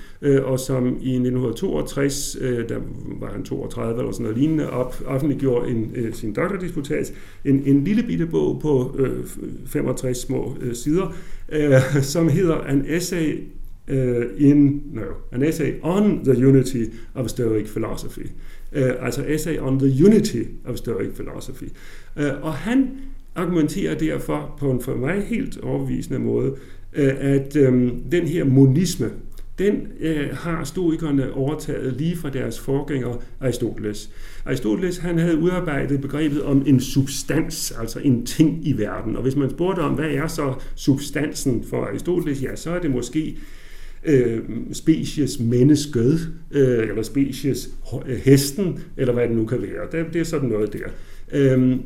og 0.44 0.60
som 0.60 0.86
i 0.86 1.10
1962, 1.10 2.36
der 2.68 2.78
var 3.20 3.30
han 3.32 3.44
32 3.44 3.98
eller 3.98 4.12
sådan 4.12 4.22
noget 4.22 4.38
lignende, 4.38 4.70
op, 4.70 5.02
offentliggjorde 5.06 5.70
en, 5.70 6.12
sin 6.12 6.34
doktordisputats, 6.34 7.12
en, 7.44 7.62
en 7.66 7.84
lille 7.84 8.02
bitte 8.02 8.26
bog 8.26 8.60
på 8.62 8.96
65 9.66 10.18
små 10.18 10.56
sider, 10.72 11.14
som 12.02 12.28
hedder 12.28 12.56
An 12.56 12.84
Essay 12.88 13.38
uh, 13.90 14.50
in 14.50 14.82
no, 14.92 15.02
an 15.32 15.42
essay 15.42 15.72
on 15.82 16.24
the 16.24 16.46
unity 16.48 16.84
of 17.14 17.30
Stoic 17.30 17.66
philosophy. 17.66 18.26
Uh, 18.76 18.82
altså 19.00 19.24
essay 19.28 19.58
on 19.58 19.78
the 19.78 20.04
unity 20.04 20.42
of 20.64 20.76
Stoic 20.76 21.14
philosophy. 21.14 21.68
Uh, 22.16 22.24
og 22.42 22.54
han 22.54 22.90
argumenterer 23.34 23.94
derfor 23.94 24.54
på 24.58 24.70
en 24.70 24.80
for 24.80 24.96
mig 24.96 25.22
helt 25.22 25.60
overbevisende 25.60 26.18
måde, 26.18 26.50
uh, 26.50 27.14
at 27.18 27.56
um, 27.56 28.02
den 28.10 28.26
her 28.26 28.44
monisme, 28.44 29.10
den 29.58 29.88
øh, 30.00 30.30
har 30.32 30.64
stoikerne 30.64 31.32
overtaget 31.32 31.92
lige 31.92 32.16
fra 32.16 32.30
deres 32.30 32.60
forgænger 32.60 33.22
Aristoteles. 33.40 34.10
Aristoteles 34.44 34.98
han 34.98 35.18
havde 35.18 35.38
udarbejdet 35.38 36.00
begrebet 36.00 36.42
om 36.42 36.62
en 36.66 36.80
substans, 36.80 37.72
altså 37.80 37.98
en 37.98 38.26
ting 38.26 38.66
i 38.66 38.72
verden. 38.72 39.16
Og 39.16 39.22
hvis 39.22 39.36
man 39.36 39.50
spurgte 39.50 39.80
om, 39.80 39.94
hvad 39.94 40.10
er 40.10 40.26
så 40.26 40.54
substansen 40.74 41.64
for 41.70 41.84
Aristoteles, 41.84 42.42
ja, 42.42 42.56
så 42.56 42.70
er 42.70 42.80
det 42.80 42.90
måske 42.90 43.36
øh, 44.04 44.40
species 44.72 45.40
mennesket, 45.40 46.32
øh, 46.50 46.88
eller 46.88 47.02
species 47.02 47.70
øh, 48.06 48.16
hesten, 48.16 48.78
eller 48.96 49.14
hvad 49.14 49.28
det 49.28 49.36
nu 49.36 49.46
kan 49.46 49.62
være. 49.62 49.88
Det, 49.92 50.12
det 50.12 50.20
er 50.20 50.24
sådan 50.24 50.48
noget 50.48 50.72
der. 50.72 50.88
Øh, 51.32 51.76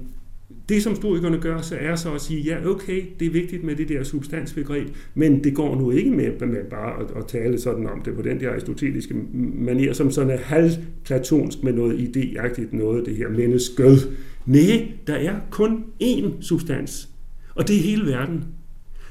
det, 0.69 0.83
som 0.83 0.95
stoikerne 0.95 1.39
gør, 1.39 1.61
så 1.61 1.77
er 1.81 1.97
så 1.97 2.15
at 2.15 2.21
sige, 2.21 2.41
ja, 2.41 2.67
okay, 2.67 3.03
det 3.21 3.27
er 3.27 3.31
vigtigt 3.31 3.65
med 3.65 3.77
det 3.77 3.89
der 3.89 4.03
substansbegreb, 4.03 4.89
men 5.15 5.45
det 5.45 5.55
går 5.55 5.77
nu 5.77 5.91
ikke 5.91 6.11
med, 6.11 6.47
med 6.47 6.65
bare 6.71 7.01
at, 7.03 7.07
at 7.17 7.27
tale 7.27 7.59
sådan 7.61 7.87
om 7.87 8.03
det 8.05 8.15
på 8.15 8.23
den 8.23 8.41
der 8.41 8.51
aristoteliske 8.51 9.15
manier, 9.55 9.93
som 9.93 10.11
sådan 10.11 10.31
er 10.31 10.37
halvplatonsk 10.37 11.63
med 11.63 11.73
noget 11.73 12.17
idéagtigt 12.17 12.77
noget, 12.77 13.07
det 13.07 13.17
her 13.17 13.29
mennesket. 13.29 14.11
Nej, 14.47 14.89
der 15.07 15.15
er 15.15 15.37
kun 15.51 15.85
én 16.03 16.31
substans, 16.41 17.09
og 17.55 17.69
det 17.69 17.77
er 17.77 17.81
hele 17.81 18.07
verden. 18.07 18.45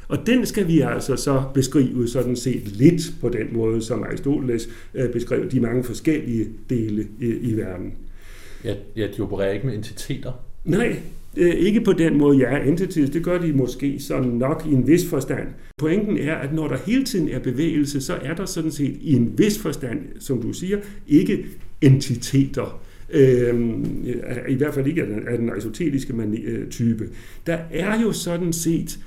Og 0.08 0.28
den 0.28 0.46
skal 0.46 0.68
vi 0.68 0.80
altså 0.80 1.16
så 1.16 1.44
beskrive 1.54 2.08
sådan 2.08 2.36
set 2.36 2.68
lidt 2.68 3.14
på 3.22 3.30
den 3.30 3.48
måde, 3.52 3.82
som 3.82 4.04
Aristoteles 4.04 4.70
øh, 4.94 5.10
beskrev 5.10 5.52
de 5.52 5.60
mange 5.60 5.84
forskellige 5.84 6.48
dele 6.70 7.08
i, 7.20 7.26
i 7.26 7.58
verden. 7.58 7.94
Ja, 8.64 8.76
ja, 8.96 9.08
de 9.18 9.22
opererer 9.22 9.52
ikke 9.52 9.66
med 9.66 9.76
entiteter. 9.76 10.32
Nej, 10.66 11.00
øh, 11.38 11.54
ikke 11.54 11.82
på 11.82 11.94
den 11.94 12.18
måde, 12.18 12.38
ja, 12.38 12.58
entities, 12.58 13.10
det 13.10 13.24
gør 13.24 13.38
de 13.38 13.54
måske 13.54 14.00
sådan 14.00 14.30
nok 14.30 14.64
i 14.70 14.74
en 14.74 14.88
vis 14.88 15.10
forstand. 15.10 15.48
Pointen 15.78 16.18
er, 16.18 16.36
at 16.36 16.54
når 16.54 16.68
der 16.68 16.78
hele 16.86 17.06
tiden 17.06 17.30
er 17.30 17.40
bevægelse, 17.40 18.02
så 18.02 18.14
er 18.14 18.34
der 18.34 18.46
sådan 18.46 18.72
set 18.72 18.98
i 19.02 19.16
en 19.16 19.34
vis 19.38 19.60
forstand, 19.60 20.00
som 20.20 20.42
du 20.42 20.54
siger, 20.54 20.78
ikke 21.08 21.46
entiteter. 21.82 22.82
Øhm, 23.10 24.06
I 24.48 24.54
hvert 24.54 24.74
fald 24.74 24.88
ikke 24.88 25.02
af 25.02 25.08
den, 25.08 25.28
af 25.28 25.38
den 25.38 25.50
aristoteliske 25.50 26.14
øh, 26.44 26.70
type. 26.70 27.10
Der 27.48 27.58
er 27.72 28.02
jo 28.02 28.12
sådan 28.12 28.54
set 28.54 29.00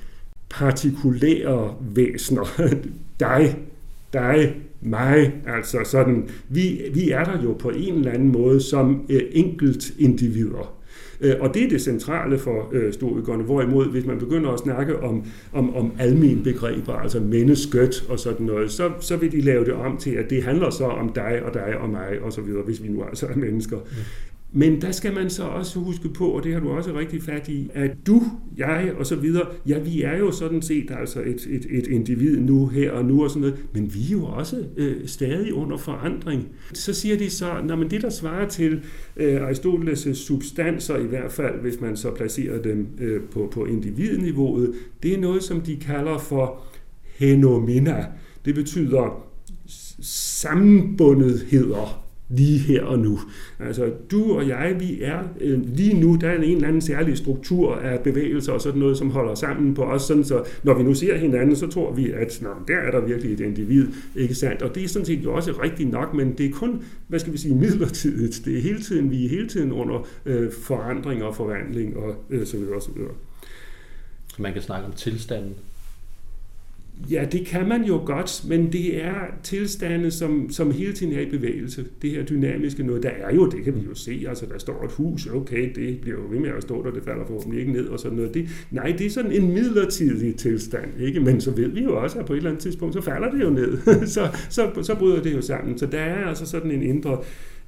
partikulære 0.51 1.75
væsener. 1.95 2.61
dig, 3.19 3.57
dig, 4.13 4.55
mig. 4.81 5.33
Altså 5.47 5.77
sådan, 5.83 6.29
vi, 6.49 6.81
vi 6.93 7.09
er 7.11 7.23
der 7.23 7.43
jo 7.43 7.53
på 7.53 7.69
en 7.69 7.93
eller 7.93 8.11
anden 8.11 8.31
måde 8.31 8.61
som 8.61 9.05
øh, 9.09 9.21
enkelt 9.31 9.93
individer. 9.99 10.81
Øh, 11.21 11.35
og 11.39 11.53
det 11.53 11.63
er 11.63 11.69
det 11.69 11.81
centrale 11.81 12.37
for 12.37 12.69
øh, 12.71 12.93
stoikerne, 12.93 13.43
hvorimod 13.43 13.91
hvis 13.91 14.05
man 14.05 14.19
begynder 14.19 14.51
at 14.51 14.59
snakke 14.59 15.03
om, 15.03 15.25
om, 15.53 15.75
om 15.75 15.91
almen 15.99 16.43
begreber, 16.43 16.93
altså 16.93 17.19
mennesket 17.19 18.05
og 18.09 18.19
sådan 18.19 18.45
noget, 18.45 18.71
så, 18.71 18.91
så 18.99 19.17
vil 19.17 19.31
de 19.31 19.41
lave 19.41 19.65
det 19.65 19.73
om 19.73 19.97
til, 19.97 20.11
at 20.11 20.29
det 20.29 20.43
handler 20.43 20.69
så 20.69 20.85
om 20.85 21.13
dig 21.13 21.41
og 21.45 21.53
dig 21.53 21.77
og 21.77 21.89
mig 21.89 22.19
og 22.21 22.33
så 22.33 22.41
videre, 22.41 22.63
hvis 22.63 22.83
vi 22.83 22.87
nu 22.87 23.03
altså 23.03 23.25
er 23.25 23.35
mennesker. 23.35 23.77
Men 24.53 24.81
der 24.81 24.91
skal 24.91 25.13
man 25.13 25.29
så 25.29 25.43
også 25.43 25.79
huske 25.79 26.09
på, 26.09 26.25
og 26.25 26.43
det 26.43 26.53
har 26.53 26.59
du 26.59 26.69
også 26.69 26.93
rigtig 26.93 27.23
fat 27.23 27.47
i, 27.47 27.69
at 27.73 27.91
du, 28.07 28.23
jeg 28.57 28.93
og 28.97 29.05
så 29.05 29.15
videre, 29.15 29.47
ja, 29.67 29.79
vi 29.79 30.01
er 30.01 30.17
jo 30.17 30.31
sådan 30.31 30.61
set 30.61 30.91
altså 30.99 31.21
et, 31.21 31.47
et, 31.49 31.65
et 31.69 31.87
individ 31.87 32.39
nu, 32.39 32.67
her 32.67 32.91
og 32.91 33.05
nu 33.05 33.23
og 33.23 33.29
sådan 33.29 33.41
noget, 33.41 33.65
men 33.73 33.93
vi 33.93 34.07
er 34.07 34.11
jo 34.11 34.25
også 34.25 34.63
øh, 34.77 35.07
stadig 35.07 35.53
under 35.53 35.77
forandring. 35.77 36.47
Så 36.73 36.93
siger 36.93 37.17
de 37.17 37.29
så, 37.29 37.53
når 37.63 37.75
man 37.75 37.89
det 37.89 38.01
der 38.01 38.09
svarer 38.09 38.49
til 38.49 38.83
øh, 39.17 39.49
Aristoteles' 39.49 40.13
substanser, 40.13 40.97
i 40.97 41.05
hvert 41.05 41.31
fald 41.31 41.61
hvis 41.61 41.81
man 41.81 41.97
så 41.97 42.11
placerer 42.11 42.61
dem 42.61 42.87
øh, 43.01 43.21
på, 43.21 43.49
på 43.53 43.65
individniveauet, 43.65 44.73
det 45.03 45.13
er 45.13 45.17
noget, 45.17 45.43
som 45.43 45.61
de 45.61 45.75
kalder 45.75 46.17
for 46.17 46.63
henomena. 47.19 48.05
Det 48.45 48.55
betyder 48.55 49.27
sammenbundetheder 50.01 52.10
lige 52.37 52.59
her 52.59 52.83
og 52.83 52.99
nu. 52.99 53.19
Altså, 53.59 53.91
du 54.11 54.33
og 54.33 54.47
jeg, 54.47 54.75
vi 54.79 55.01
er 55.01 55.23
øh, 55.41 55.59
lige 55.75 55.99
nu, 55.99 56.15
der 56.21 56.29
er 56.29 56.35
en 56.35 56.55
eller 56.55 56.67
anden 56.67 56.81
særlig 56.81 57.17
struktur 57.17 57.75
af 57.75 57.99
bevægelser 57.99 58.53
og 58.53 58.61
sådan 58.61 58.79
noget, 58.79 58.97
som 58.97 59.09
holder 59.11 59.35
sammen 59.35 59.73
på 59.73 59.83
os, 59.83 60.01
sådan 60.01 60.23
så 60.23 60.43
når 60.63 60.77
vi 60.77 60.83
nu 60.83 60.93
ser 60.93 61.17
hinanden, 61.17 61.55
så 61.55 61.67
tror 61.67 61.93
vi, 61.93 62.11
at 62.11 62.39
nå, 62.41 62.49
der 62.67 62.77
er 62.77 62.91
der 62.91 63.05
virkelig 63.05 63.33
et 63.33 63.39
individ, 63.39 63.87
ikke 64.15 64.35
sandt? 64.35 64.61
Og 64.61 64.75
det 64.75 64.83
er 64.83 64.87
sådan 64.87 65.05
set 65.05 65.23
jo 65.23 65.33
også 65.33 65.51
rigtigt 65.63 65.91
nok, 65.91 66.13
men 66.13 66.33
det 66.37 66.45
er 66.45 66.51
kun, 66.51 66.83
hvad 67.07 67.19
skal 67.19 67.33
vi 67.33 67.37
sige, 67.37 67.55
midlertidigt. 67.55 68.41
Det 68.45 68.57
er 68.57 68.61
hele 68.61 68.81
tiden, 68.81 69.11
vi 69.11 69.25
er 69.25 69.29
hele 69.29 69.47
tiden 69.47 69.71
under 69.71 70.07
øh, 70.25 70.51
forandring 70.51 71.23
og 71.23 71.35
forvandling 71.35 71.97
og 71.97 72.15
øh, 72.29 72.45
så 72.45 72.57
videre 72.57 72.75
og 72.75 72.81
så 72.81 72.91
videre. 72.95 73.11
Man 74.39 74.53
kan 74.53 74.61
snakke 74.61 74.87
om 74.87 74.93
tilstanden 74.93 75.55
Ja, 77.09 77.25
det 77.31 77.45
kan 77.45 77.67
man 77.67 77.83
jo 77.83 78.01
godt, 78.05 78.43
men 78.47 78.71
det 78.71 79.03
er 79.03 79.13
tilstande, 79.43 80.11
som, 80.11 80.49
som 80.49 80.71
hele 80.71 80.93
tiden 80.93 81.13
er 81.13 81.19
i 81.19 81.29
bevægelse. 81.29 81.85
Det 82.01 82.11
her 82.11 82.23
dynamiske 82.23 82.83
noget, 82.83 83.03
der 83.03 83.09
er 83.09 83.35
jo, 83.35 83.49
det 83.49 83.63
kan 83.63 83.75
vi 83.75 83.81
jo 83.89 83.95
se, 83.95 84.25
altså 84.27 84.45
der 84.45 84.57
står 84.59 84.83
et 84.83 84.91
hus, 84.91 85.27
okay, 85.27 85.71
det 85.75 86.01
bliver 86.01 86.17
jo 86.17 86.23
ved 86.29 86.39
med 86.39 86.49
at 86.49 86.63
stå 86.63 86.83
der, 86.83 86.91
det 86.91 87.03
falder 87.03 87.25
forhåbentlig 87.25 87.59
ikke 87.59 87.71
ned 87.71 87.87
og 87.87 87.99
sådan 87.99 88.17
noget. 88.17 88.33
Det, 88.33 88.49
nej, 88.71 88.95
det 88.97 89.05
er 89.05 89.09
sådan 89.09 89.31
en 89.31 89.53
midlertidig 89.53 90.35
tilstand, 90.35 90.99
ikke? 90.99 91.19
Men 91.19 91.41
så 91.41 91.51
ved 91.51 91.67
vi 91.67 91.83
jo 91.83 92.03
også, 92.03 92.19
at 92.19 92.25
på 92.25 92.33
et 92.33 92.37
eller 92.37 92.49
andet 92.49 92.63
tidspunkt, 92.63 92.93
så 92.93 93.01
falder 93.01 93.31
det 93.31 93.41
jo 93.41 93.49
ned. 93.49 93.77
så, 94.15 94.27
så, 94.49 94.69
så 94.81 94.95
bryder 94.95 95.21
det 95.21 95.33
jo 95.33 95.41
sammen. 95.41 95.77
Så 95.77 95.85
der 95.85 95.99
er 95.99 96.25
altså 96.25 96.45
sådan 96.45 96.71
en 96.71 96.81
indre 96.81 97.17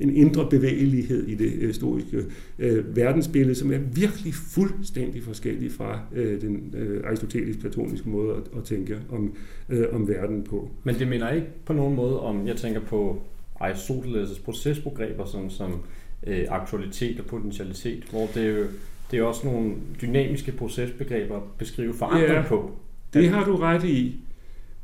en 0.04 0.16
indre 0.16 0.50
bevægelighed 0.50 1.28
i 1.28 1.36
det 1.36 1.52
historiske 1.52 2.18
øh, 2.60 2.96
verdensbillede, 2.96 3.56
som 3.56 3.72
er 3.72 3.78
virkelig 3.78 4.34
fuldstændig 4.34 5.24
forskellig 5.24 5.72
fra 5.72 6.00
øh, 6.16 6.42
den 6.42 6.74
øh, 6.78 7.04
aristotelisk-platoniske 7.06 8.10
måde 8.10 8.36
at, 8.36 8.58
at 8.58 8.64
tænke 8.64 8.98
om, 9.10 9.36
øh, 9.70 9.86
om 9.92 10.08
verden 10.08 10.44
på. 10.44 10.70
Men 10.84 10.96
det 10.96 11.08
minder 11.08 11.32
ikke 11.32 11.48
på 11.66 11.74
nogen 11.74 11.96
måde 11.96 12.20
om, 12.20 12.48
jeg 12.48 12.56
tænker 12.56 12.82
på 12.82 13.22
Aristoteles' 13.62 14.44
procesbegreber 14.44 15.26
som, 15.26 15.50
som 15.50 15.72
øh, 16.28 16.46
aktualitet 16.50 17.20
og 17.20 17.26
potentialitet, 17.26 18.04
hvor 18.12 18.28
det 18.36 18.44
er 18.44 18.58
jo 18.58 18.66
det 19.12 19.20
er 19.20 19.24
også 19.24 19.48
nogle 19.48 19.74
dynamiske 20.02 20.52
procesbegreber 20.52 21.36
at 21.36 21.44
beskrive 21.58 21.94
forandring 21.94 22.34
ja, 22.34 22.48
på. 22.48 22.72
Det 23.14 23.30
har 23.30 23.46
du 23.46 23.56
ret 23.56 23.84
i. 23.84 24.16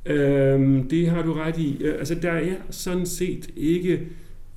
Øhm, 0.05 0.89
det 0.89 1.09
har 1.09 1.21
du 1.21 1.33
ret 1.33 1.57
i. 1.57 1.83
Altså, 1.83 2.15
der 2.15 2.31
er 2.31 2.55
sådan 2.69 3.05
set 3.05 3.49
ikke 3.55 3.99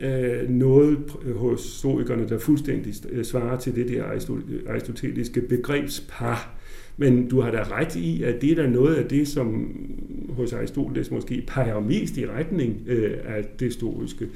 øh, 0.02 0.50
noget 0.50 0.98
hos 1.36 1.60
stoikerne, 1.60 2.28
der 2.28 2.38
fuldstændig 2.38 2.94
øh, 3.10 3.24
svarer 3.24 3.58
til 3.58 3.74
det 3.74 3.88
der 3.88 4.04
aristoteliske 4.68 5.40
begrebspar. 5.40 6.54
Men 6.96 7.28
du 7.28 7.40
har 7.40 7.50
da 7.50 7.62
ret 7.62 7.96
i, 7.96 8.22
at 8.22 8.42
det 8.42 8.50
er 8.50 8.54
da 8.54 8.66
noget 8.66 8.94
af 8.94 9.08
det, 9.08 9.28
som 9.28 9.76
hos 10.28 10.52
Aristoteles 10.52 11.10
måske 11.10 11.44
peger 11.46 11.80
mest 11.80 12.16
i 12.16 12.26
retning 12.26 12.76
øh, 12.86 13.18
af 13.24 13.44
det 13.60 13.72
stoiske. 13.72 14.28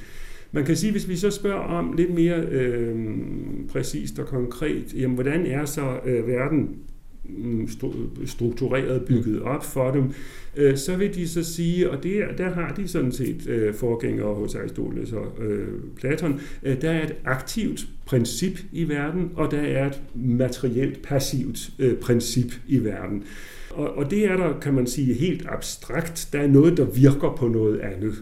Man 0.52 0.64
kan 0.64 0.76
sige, 0.76 0.92
hvis 0.92 1.08
vi 1.08 1.16
så 1.16 1.30
spørger 1.30 1.61
om 1.61 1.92
lidt 1.92 2.14
mere 2.14 2.40
øh, 2.40 2.94
præcist 3.68 4.18
og 4.18 4.26
konkret, 4.26 4.94
jamen, 4.94 5.14
hvordan 5.14 5.46
er 5.46 5.64
så 5.64 6.00
øh, 6.04 6.26
verden 6.26 6.76
Mm, 7.28 7.68
struktureret, 8.26 9.02
bygget 9.02 9.42
op 9.42 9.64
for 9.64 9.90
dem, 9.90 10.12
øh, 10.56 10.76
så 10.76 10.97
vil 10.97 11.14
de 11.14 11.28
så 11.28 11.45
sige, 11.45 11.90
og 11.90 12.02
det, 12.02 12.25
der 12.38 12.50
har 12.50 12.75
de 12.75 12.88
sådan 12.88 13.12
set 13.12 13.49
øh, 13.49 13.75
forgængere 13.75 14.35
hos 14.35 14.54
Aristoteles 14.54 15.12
og 15.12 15.45
øh, 15.45 15.68
Platon, 15.97 16.40
øh, 16.62 16.80
der 16.83 16.90
er 16.90 17.04
et 17.04 17.14
aktivt 17.25 17.87
princip 18.06 18.59
i 18.73 18.88
verden, 18.88 19.30
og 19.35 19.50
der 19.50 19.61
er 19.61 19.87
et 19.87 20.02
materielt 20.14 21.02
passivt 21.02 21.71
øh, 21.78 21.97
princip 21.97 22.52
i 22.68 22.85
verden. 22.85 23.25
Og, 23.71 23.97
og 23.97 24.11
det 24.11 24.25
er 24.25 24.37
der, 24.37 24.61
kan 24.61 24.75
man 24.75 24.87
sige, 24.87 25.14
helt 25.14 25.47
abstrakt. 25.49 26.28
Der 26.33 26.40
er 26.40 26.47
noget, 26.47 26.76
der 26.76 26.85
virker 26.85 27.35
på 27.38 27.49
noget 27.49 27.80
andet. 27.80 28.14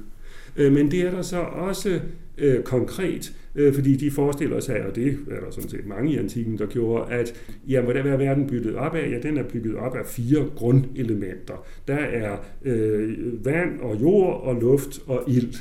Øh, 0.57 0.73
men 0.73 0.91
det 0.91 1.01
er 1.01 1.11
der 1.11 1.23
så 1.23 1.41
også 1.41 2.01
øh, 2.39 2.63
konkret, 2.63 3.33
øh, 3.55 3.75
fordi 3.75 3.97
de 3.97 4.11
forestiller 4.11 4.61
sig, 4.61 4.87
og 4.87 4.97
det 4.97 5.19
er 5.31 5.41
der 5.41 5.51
sådan 5.51 5.71
set 5.71 5.87
mange 5.87 6.13
i 6.13 6.17
antikken, 6.17 6.59
der 6.59 6.67
gjorde, 6.67 7.13
at 7.13 7.35
ja, 7.69 7.81
hvordan 7.81 8.07
er 8.07 8.17
verden 8.17 8.47
bygget 8.47 8.77
op 8.77 8.95
af? 8.95 9.11
Ja, 9.11 9.29
den 9.29 9.39
er 9.39 9.43
bygget 9.43 9.77
op 9.77 9.97
af 9.97 10.07
fire 10.07 10.49
grundelementer. 10.57 11.67
Der 11.89 11.95
er 11.95 12.37
øh, 12.65 13.45
vand 13.45 13.81
og 13.81 14.01
jord 14.01 14.43
og 14.43 14.61
luft 14.61 15.01
og 15.07 15.25
ild. 15.29 15.55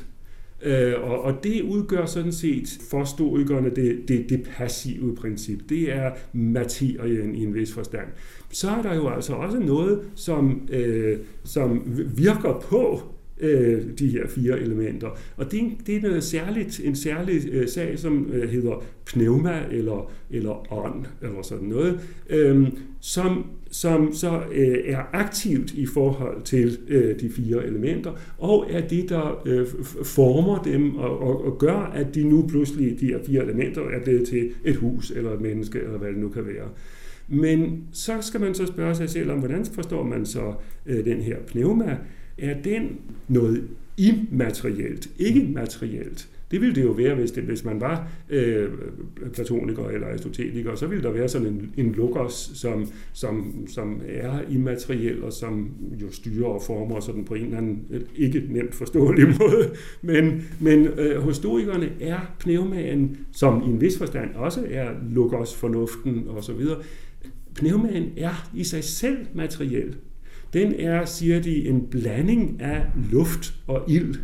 Øh, 0.65 0.93
og, 1.03 1.21
og 1.21 1.43
det 1.43 1.61
udgør 1.61 2.05
sådan 2.05 2.31
set 2.31 2.79
for 2.89 3.03
stoikerne 3.03 3.69
det, 3.69 4.07
det, 4.07 4.29
det 4.29 4.49
passive 4.57 5.15
princip. 5.15 5.59
Det 5.69 5.93
er 5.93 6.11
materien 6.33 7.35
i 7.35 7.43
en 7.43 7.53
vis 7.53 7.73
forstand. 7.73 8.07
Så 8.49 8.69
er 8.69 8.81
der 8.81 8.95
jo 8.95 9.09
altså 9.09 9.33
også 9.33 9.59
noget, 9.59 10.01
som, 10.15 10.67
øh, 10.71 11.17
som 11.43 11.83
virker 12.15 12.65
på 12.69 13.01
øh, 13.43 13.81
de 13.99 14.07
her 14.07 14.27
fire 14.27 14.59
elementer. 14.59 15.09
Og 15.37 15.51
det, 15.51 15.61
det 15.87 15.95
er 15.95 16.01
noget 16.01 16.15
øh, 16.15 16.21
særligt, 16.21 16.81
en 16.83 16.95
særlig 16.95 17.49
øh, 17.51 17.67
sag, 17.67 17.99
som 17.99 18.29
øh, 18.33 18.49
hedder 18.49 18.83
pneuma 19.05 19.61
eller, 19.71 20.11
eller 20.31 20.73
ånd, 20.73 21.05
eller 21.21 21.41
sådan 21.41 21.67
noget, 21.67 21.99
øh, 22.29 22.67
som, 22.99 23.45
som 23.71 24.13
så 24.13 24.41
øh, 24.51 24.77
er 24.85 25.09
aktivt 25.13 25.73
i 25.73 25.85
forhold 25.85 26.41
til 26.41 26.77
øh, 26.87 27.19
de 27.19 27.29
fire 27.29 27.65
elementer, 27.65 28.11
og 28.37 28.65
er 28.69 28.87
det, 28.87 29.09
der 29.09 29.41
øh, 29.45 29.67
former 30.03 30.63
dem 30.63 30.95
og, 30.95 31.19
og, 31.19 31.45
og 31.45 31.57
gør, 31.59 31.91
at 31.95 32.15
de 32.15 32.23
nu 32.23 32.47
pludselig, 32.47 32.99
de 32.99 33.05
her 33.05 33.19
fire 33.25 33.43
elementer, 33.43 33.81
er 33.81 34.03
blevet 34.03 34.27
til 34.27 34.51
et 34.65 34.75
hus 34.75 35.11
eller 35.11 35.31
et 35.31 35.41
menneske, 35.41 35.79
eller 35.79 35.97
hvad 35.97 36.09
det 36.09 36.17
nu 36.17 36.29
kan 36.29 36.45
være. 36.45 36.69
Men 37.27 37.83
så 37.91 38.13
skal 38.21 38.39
man 38.39 38.55
så 38.55 38.65
spørge 38.65 38.95
sig 38.95 39.09
selv 39.09 39.31
om, 39.31 39.39
hvordan 39.39 39.65
forstår 39.65 40.03
man 40.03 40.25
så 40.25 40.53
øh, 40.85 41.05
den 41.05 41.21
her 41.21 41.37
pneuma? 41.47 41.97
Er 42.37 42.61
den 42.61 42.99
noget 43.27 43.67
immaterielt, 43.97 45.09
ikke 45.19 45.49
materielt. 45.53 46.29
Det 46.51 46.61
ville 46.61 46.75
det 46.75 46.83
jo 46.83 46.91
være, 46.91 47.15
hvis, 47.15 47.31
det, 47.31 47.43
hvis 47.43 47.65
man 47.65 47.81
var 47.81 48.11
øh, 48.29 48.69
platoniker 49.33 49.87
eller 49.87 50.07
aristoteliker, 50.07 50.75
så 50.75 50.87
ville 50.87 51.03
der 51.03 51.11
være 51.11 51.29
sådan 51.29 51.47
en, 51.47 51.73
en 51.77 51.91
logos, 51.91 52.51
som, 52.53 52.87
som, 53.13 53.65
som 53.67 54.01
er 54.07 54.41
immateriel 54.49 55.23
og 55.23 55.33
som 55.33 55.71
jo 56.01 56.11
styrer 56.11 56.47
og 56.47 56.61
former 56.61 56.99
sådan 56.99 57.25
på 57.25 57.33
en 57.33 57.45
eller 57.45 57.57
anden 57.57 57.85
ikke 58.15 58.43
nemt 58.49 58.75
forståelig 58.75 59.27
måde. 59.39 59.71
Men, 60.01 60.41
men 60.59 60.87
øh, 60.87 61.21
hos 61.21 61.35
stoikerne 61.35 61.89
er 61.99 62.19
pneumaen, 62.39 63.17
som 63.31 63.61
i 63.61 63.65
en 63.65 63.81
vis 63.81 63.97
forstand 63.97 64.35
også 64.35 64.65
er 64.69 64.89
logos, 65.11 65.55
fornuften 65.55 66.27
osv., 66.29 66.61
pneumaen 67.55 68.11
er 68.17 68.49
i 68.55 68.63
sig 68.63 68.83
selv 68.83 69.17
materiel 69.33 69.95
den 70.53 70.73
er, 70.79 71.05
siger 71.05 71.41
de, 71.41 71.67
en 71.67 71.87
blanding 71.91 72.61
af 72.61 72.81
luft 73.11 73.53
og 73.67 73.83
ild. 73.87 74.15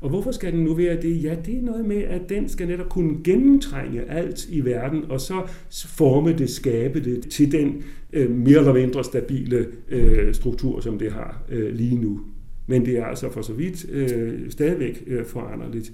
Og 0.00 0.10
hvorfor 0.10 0.32
skal 0.32 0.52
den 0.52 0.64
nu 0.64 0.74
være 0.74 1.02
det? 1.02 1.22
Ja, 1.22 1.36
det 1.46 1.58
er 1.58 1.62
noget 1.62 1.84
med, 1.84 1.96
at 1.96 2.28
den 2.28 2.48
skal 2.48 2.68
netop 2.68 2.88
kunne 2.88 3.16
gennemtrænge 3.24 4.10
alt 4.10 4.48
i 4.48 4.64
verden, 4.64 5.04
og 5.08 5.20
så 5.20 5.42
forme 5.70 6.32
det, 6.32 6.50
skabe 6.50 7.00
det 7.00 7.30
til 7.30 7.52
den 7.52 7.82
øh, 8.12 8.30
mere 8.30 8.58
eller 8.58 8.74
mindre 8.74 9.04
stabile 9.04 9.66
øh, 9.88 10.34
struktur, 10.34 10.80
som 10.80 10.98
det 10.98 11.12
har 11.12 11.42
øh, 11.48 11.74
lige 11.74 11.96
nu. 11.96 12.20
Men 12.66 12.86
det 12.86 12.98
er 12.98 13.04
altså 13.04 13.30
for 13.30 13.42
så 13.42 13.52
vidt 13.52 13.90
øh, 13.90 14.50
stadigvæk 14.50 15.04
øh, 15.06 15.24
foranderligt. 15.24 15.92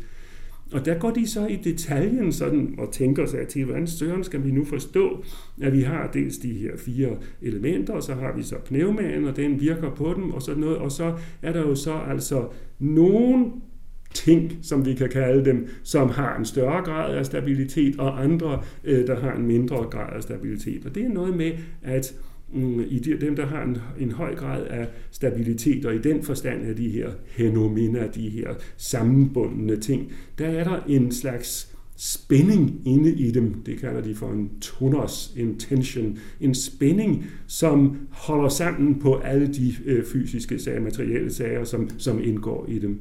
Og 0.72 0.84
der 0.84 0.98
går 0.98 1.10
de 1.10 1.28
så 1.28 1.46
i 1.46 1.56
detaljen 1.56 2.32
sådan 2.32 2.74
og 2.78 2.92
tænker 2.92 3.26
sig 3.26 3.48
til, 3.48 3.64
hvordan 3.64 3.86
søren 3.86 4.24
skal 4.24 4.44
vi 4.44 4.50
nu 4.50 4.64
forstå, 4.64 5.24
at 5.62 5.72
vi 5.72 5.82
har 5.82 6.10
dels 6.12 6.38
de 6.38 6.52
her 6.52 6.76
fire 6.76 7.16
elementer, 7.42 7.92
og 7.94 8.02
så 8.02 8.14
har 8.14 8.36
vi 8.36 8.42
så 8.42 8.56
pneumaen, 8.64 9.24
og 9.24 9.36
den 9.36 9.60
virker 9.60 9.94
på 9.94 10.14
dem, 10.16 10.30
og 10.30 10.42
sådan 10.42 10.60
noget, 10.60 10.78
og 10.78 10.92
så 10.92 11.14
er 11.42 11.52
der 11.52 11.60
jo 11.60 11.74
så 11.74 11.92
altså 11.92 12.48
nogen 12.78 13.52
ting, 14.14 14.52
som 14.62 14.86
vi 14.86 14.94
kan 14.94 15.08
kalde 15.08 15.44
dem, 15.44 15.68
som 15.82 16.08
har 16.08 16.36
en 16.38 16.44
større 16.44 16.84
grad 16.84 17.14
af 17.14 17.26
stabilitet, 17.26 17.98
og 17.98 18.22
andre, 18.24 18.62
øh, 18.84 19.06
der 19.06 19.20
har 19.20 19.32
en 19.34 19.46
mindre 19.46 19.76
grad 19.76 20.16
af 20.16 20.22
stabilitet. 20.22 20.86
Og 20.86 20.94
det 20.94 21.04
er 21.04 21.08
noget 21.08 21.36
med, 21.36 21.52
at 21.82 22.14
Mm, 22.52 22.80
i 22.88 22.98
de, 22.98 23.20
dem, 23.20 23.36
der 23.36 23.46
har 23.46 23.62
en, 23.62 23.76
en 23.98 24.12
høj 24.12 24.34
grad 24.34 24.66
af 24.66 24.88
stabilitet, 25.10 25.84
og 25.86 25.94
i 25.94 25.98
den 25.98 26.22
forstand 26.22 26.62
af 26.62 26.76
de 26.76 26.88
her 26.88 27.10
henomena, 27.26 28.06
de 28.14 28.28
her 28.28 28.54
sammenbundne 28.76 29.76
ting, 29.76 30.12
der 30.38 30.46
er 30.46 30.64
der 30.64 30.84
en 30.88 31.12
slags 31.12 31.76
spænding 31.96 32.82
inde 32.84 33.10
i 33.10 33.30
dem. 33.30 33.62
Det 33.66 33.78
kalder 33.78 34.00
de 34.00 34.14
for 34.14 34.32
en 34.32 34.50
tonos, 34.60 35.34
en 35.36 35.58
tension, 35.58 36.18
en 36.40 36.54
spænding, 36.54 37.26
som 37.46 37.96
holder 38.10 38.48
sammen 38.48 39.00
på 39.00 39.14
alle 39.14 39.46
de 39.46 39.74
øh, 39.86 40.04
fysiske 40.04 40.58
sager, 40.58 40.80
materielle 40.80 41.32
sager, 41.32 41.64
som, 41.64 41.90
som 41.98 42.22
indgår 42.22 42.66
i 42.68 42.78
dem. 42.78 43.00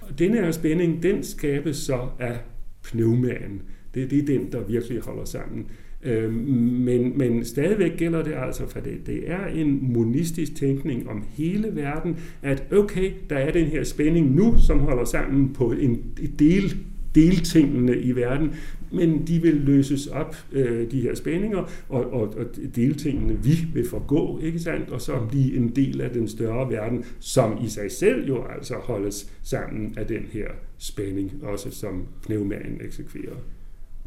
Og 0.00 0.18
Denne 0.18 0.36
her 0.36 0.50
spænding, 0.50 1.02
den 1.02 1.22
skabes 1.22 1.76
så 1.76 2.08
af 2.18 2.38
pneumaen. 2.82 3.62
Det, 3.94 4.10
det 4.10 4.18
er 4.18 4.26
den, 4.26 4.52
der 4.52 4.64
virkelig 4.64 5.00
holder 5.00 5.24
sammen. 5.24 5.66
Øh, 6.02 6.32
men, 6.32 7.18
men 7.18 7.44
stadigvæk 7.44 7.96
gælder 7.96 8.22
det 8.22 8.34
altså, 8.34 8.68
for 8.68 8.80
det, 8.80 9.06
det 9.06 9.30
er 9.30 9.46
en 9.46 9.92
monistisk 9.92 10.54
tænkning 10.54 11.08
om 11.08 11.24
hele 11.28 11.76
verden, 11.76 12.16
at 12.42 12.64
okay, 12.72 13.12
der 13.30 13.36
er 13.36 13.52
den 13.52 13.66
her 13.66 13.84
spænding 13.84 14.34
nu, 14.34 14.54
som 14.66 14.78
holder 14.78 15.04
sammen 15.04 15.52
på 15.52 15.72
en 15.72 16.02
del 16.38 16.76
deltingene 17.14 17.98
i 17.98 18.12
verden, 18.12 18.54
men 18.92 19.26
de 19.26 19.42
vil 19.42 19.54
løses 19.54 20.06
op, 20.06 20.36
øh, 20.52 20.90
de 20.90 21.00
her 21.00 21.14
spændinger, 21.14 21.70
og, 21.88 22.12
og, 22.12 22.20
og 22.20 22.46
deltingene 22.76 23.38
vi 23.42 23.54
vil 23.74 23.88
forgå, 23.88 24.40
ikke 24.42 24.58
sandt, 24.58 24.90
og 24.90 25.00
så 25.00 25.26
blive 25.28 25.56
en 25.56 25.68
del 25.68 26.00
af 26.00 26.10
den 26.10 26.28
større 26.28 26.70
verden, 26.70 27.04
som 27.20 27.58
i 27.64 27.68
sig 27.68 27.90
selv 27.90 28.28
jo 28.28 28.44
altså 28.44 28.74
holdes 28.74 29.32
sammen 29.42 29.94
af 29.96 30.06
den 30.06 30.22
her 30.32 30.46
spænding, 30.78 31.32
også 31.42 31.70
som 31.70 32.06
pneumaen 32.26 32.80
eksekverer. 32.80 33.36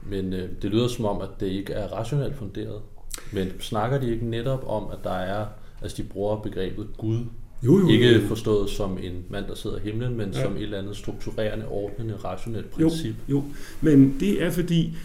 Men 0.10 0.34
øh, 0.34 0.50
det 0.62 0.72
lyder 0.72 0.88
som 0.88 1.06
om, 1.06 1.22
at 1.22 1.30
det 1.40 1.48
ikke 1.48 1.74
er 1.74 1.88
rationelt 1.88 2.36
funderet. 2.36 2.82
Men 3.34 3.48
snakker 3.60 4.00
de 4.00 4.12
ikke 4.12 4.26
netop 4.26 4.64
om, 4.68 4.84
at 4.92 4.98
der 5.04 5.14
er, 5.14 5.46
altså 5.82 5.98
de 5.98 6.08
bruger 6.08 6.36
begrebet 6.36 6.88
Gud 6.98 7.20
jo, 7.64 7.80
jo, 7.80 7.88
ikke 7.88 8.14
jo. 8.14 8.28
forstået 8.28 8.70
som 8.70 8.98
en 9.04 9.26
mand, 9.30 9.46
der 9.46 9.56
sidder 9.56 9.78
i 9.78 9.80
himlen, 9.80 10.18
men 10.18 10.30
ja. 10.34 10.44
som 10.44 10.56
et 10.56 10.62
eller 10.62 10.78
andet 10.78 10.98
strukturerende, 10.98 11.68
ordnende, 11.68 12.16
rationelt 12.16 12.72
princip. 12.72 13.16
Jo, 13.30 13.36
jo, 13.36 13.44
men 13.82 14.16
det 14.20 14.44
er 14.44 14.50
fordi, 14.50 14.96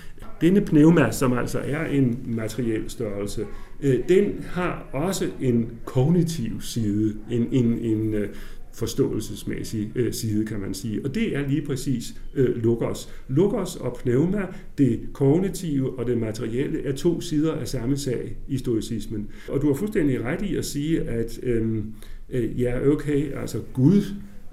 denne 0.41 0.61
pneuma, 0.61 1.11
som 1.11 1.39
altså 1.39 1.59
er 1.59 1.87
en 1.87 2.19
materiel 2.27 2.91
størrelse, 2.91 3.47
øh, 3.81 3.99
den 4.09 4.45
har 4.49 4.89
også 4.93 5.27
en 5.41 5.71
kognitiv 5.85 6.61
side, 6.63 7.15
en, 7.31 7.49
en, 7.53 7.79
en 7.79 8.15
øh, 8.15 8.29
forståelsesmæssig 8.77 9.93
øh, 9.95 10.13
side, 10.13 10.47
kan 10.47 10.61
man 10.61 10.75
sige. 10.75 11.05
Og 11.05 11.15
det 11.15 11.37
er 11.37 11.49
lige 11.49 11.63
præcis 11.63 12.15
øh, 12.35 12.57
Lukos. 12.57 13.09
Logos 13.29 13.77
og 13.77 13.97
pneuma, 14.03 14.47
det 14.79 15.01
kognitive 15.13 15.99
og 15.99 16.07
det 16.07 16.19
materielle, 16.19 16.85
er 16.85 16.93
to 16.93 17.21
sider 17.21 17.53
af 17.53 17.69
samme 17.69 17.97
sag 17.97 18.37
i 18.49 18.59
stoicismen. 18.59 19.29
Og 19.49 19.63
du 19.63 19.67
har 19.67 19.75
fuldstændig 19.75 20.25
ret 20.25 20.43
i 20.43 20.57
at 20.57 20.65
sige, 20.65 21.01
at 21.01 21.41
øh, 21.43 21.85
øh, 22.31 22.61
ja, 22.61 22.89
okay, 22.89 23.33
altså 23.33 23.59
Gud 23.73 24.03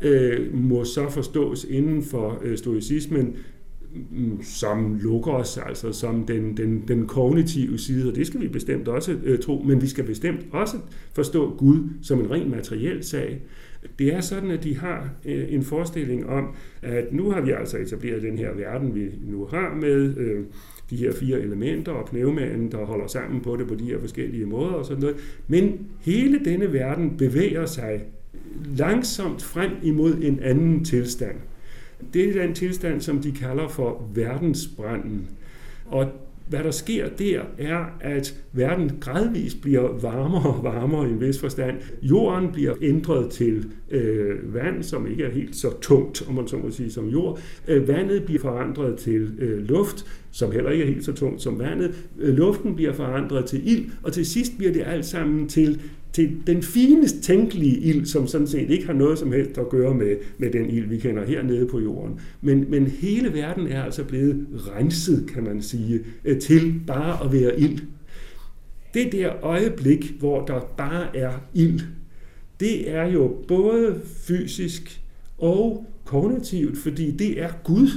øh, 0.03 0.53
må 0.53 0.83
så 0.83 1.09
forstås 1.09 1.65
inden 1.69 2.03
for 2.03 2.41
øh, 2.43 2.57
stoicismen 2.57 3.35
Mm, 4.11 4.43
som 4.43 4.99
lukker 5.01 5.31
os, 5.31 5.57
altså 5.57 5.91
som 5.91 6.25
den, 6.25 6.57
den, 6.57 6.83
den 6.87 7.07
kognitive 7.07 7.77
side, 7.77 8.09
og 8.09 8.15
det 8.15 8.27
skal 8.27 8.41
vi 8.41 8.47
bestemt 8.47 8.87
også 8.87 9.15
øh, 9.23 9.39
tro, 9.39 9.63
men 9.65 9.81
vi 9.81 9.87
skal 9.87 10.03
bestemt 10.03 10.45
også 10.51 10.77
forstå 11.15 11.55
Gud 11.57 11.89
som 12.01 12.19
en 12.19 12.31
ren 12.31 12.49
materiel 12.49 13.03
sag. 13.03 13.41
Det 13.99 14.13
er 14.13 14.21
sådan, 14.21 14.51
at 14.51 14.63
de 14.63 14.77
har 14.77 15.09
øh, 15.25 15.45
en 15.49 15.63
forestilling 15.63 16.29
om, 16.29 16.55
at 16.81 17.13
nu 17.13 17.31
har 17.31 17.41
vi 17.41 17.51
altså 17.51 17.77
etableret 17.77 18.21
den 18.21 18.37
her 18.37 18.53
verden, 18.53 18.95
vi 18.95 19.09
nu 19.31 19.45
har 19.45 19.75
med 19.81 20.17
øh, 20.17 20.43
de 20.89 20.97
her 20.97 21.13
fire 21.13 21.39
elementer 21.39 21.91
og 21.91 22.09
pneumaen, 22.09 22.71
der 22.71 22.85
holder 22.85 23.07
sammen 23.07 23.41
på 23.41 23.55
det 23.55 23.67
på 23.67 23.75
de 23.75 23.85
her 23.85 23.99
forskellige 23.99 24.45
måder 24.45 24.73
og 24.73 24.85
sådan 24.85 25.01
noget. 25.01 25.15
Men 25.47 25.79
hele 26.01 26.39
denne 26.45 26.73
verden 26.73 27.17
bevæger 27.17 27.65
sig 27.65 28.01
langsomt 28.77 29.43
frem 29.43 29.71
imod 29.83 30.15
en 30.21 30.39
anden 30.39 30.85
tilstand. 30.85 31.35
Det 32.13 32.29
er 32.29 32.41
den 32.41 32.53
tilstand, 32.53 33.01
som 33.01 33.19
de 33.19 33.31
kalder 33.31 33.67
for 33.67 34.09
verdensbranden. 34.13 35.27
Og 35.85 36.07
hvad 36.49 36.63
der 36.63 36.71
sker 36.71 37.09
der, 37.09 37.41
er, 37.57 37.85
at 38.01 38.35
verden 38.51 38.91
gradvist 38.99 39.61
bliver 39.61 39.99
varmere 40.01 40.53
og 40.53 40.63
varmere 40.63 41.09
i 41.09 41.11
en 41.11 41.21
vis 41.21 41.39
forstand. 41.39 41.77
Jorden 42.01 42.51
bliver 42.51 42.73
ændret 42.81 43.29
til 43.29 43.65
øh, 43.91 44.53
vand, 44.53 44.83
som 44.83 45.07
ikke 45.07 45.23
er 45.23 45.31
helt 45.31 45.55
så 45.55 45.79
tungt, 45.81 46.27
om 46.27 46.35
man 46.35 46.47
så 46.47 46.57
må 46.57 46.71
sige, 46.71 46.91
som 46.91 47.07
jord. 47.07 47.39
Øh, 47.67 47.87
vandet 47.87 48.23
bliver 48.23 48.41
forandret 48.41 48.97
til 48.97 49.31
øh, 49.39 49.67
luft, 49.67 50.05
som 50.31 50.51
heller 50.51 50.69
ikke 50.69 50.83
er 50.83 50.87
helt 50.87 51.05
så 51.05 51.13
tungt 51.13 51.41
som 51.41 51.59
vandet. 51.59 52.07
Øh, 52.19 52.37
luften 52.37 52.75
bliver 52.75 52.93
forandret 52.93 53.45
til 53.45 53.71
ild, 53.71 53.89
og 54.03 54.13
til 54.13 54.25
sidst 54.25 54.57
bliver 54.57 54.73
det 54.73 54.83
alt 54.85 55.05
sammen 55.05 55.49
til 55.49 55.81
til 56.13 56.37
den 56.47 56.63
finest 56.63 57.21
tænkelige 57.21 57.79
ild, 57.79 58.05
som 58.05 58.27
sådan 58.27 58.47
set 58.47 58.69
ikke 58.69 58.85
har 58.85 58.93
noget 58.93 59.19
som 59.19 59.31
helst 59.31 59.57
at 59.57 59.69
gøre 59.69 59.93
med, 59.93 60.15
med 60.37 60.51
den 60.51 60.69
ild, 60.69 60.87
vi 60.87 60.97
kender 60.97 61.25
hernede 61.25 61.67
på 61.67 61.79
jorden. 61.79 62.19
Men, 62.41 62.65
men 62.69 62.87
hele 62.87 63.33
verden 63.33 63.67
er 63.67 63.83
altså 63.83 64.03
blevet 64.03 64.47
renset, 64.77 65.29
kan 65.33 65.43
man 65.43 65.61
sige, 65.61 65.99
øh, 66.25 66.39
til 66.39 66.73
bare 66.87 67.25
at 67.25 67.33
være 67.33 67.59
ild. 67.59 67.79
Det 68.93 69.11
der 69.11 69.43
øjeblik, 69.43 70.15
hvor 70.19 70.45
der 70.45 70.59
bare 70.77 71.17
er 71.17 71.31
ild, 71.53 71.81
det 72.59 72.91
er 72.91 73.05
jo 73.05 73.37
både 73.47 74.01
fysisk 74.27 75.01
og 75.37 75.85
kognitivt, 76.05 76.77
fordi 76.77 77.11
det 77.11 77.41
er 77.41 77.49
Gud. 77.63 77.87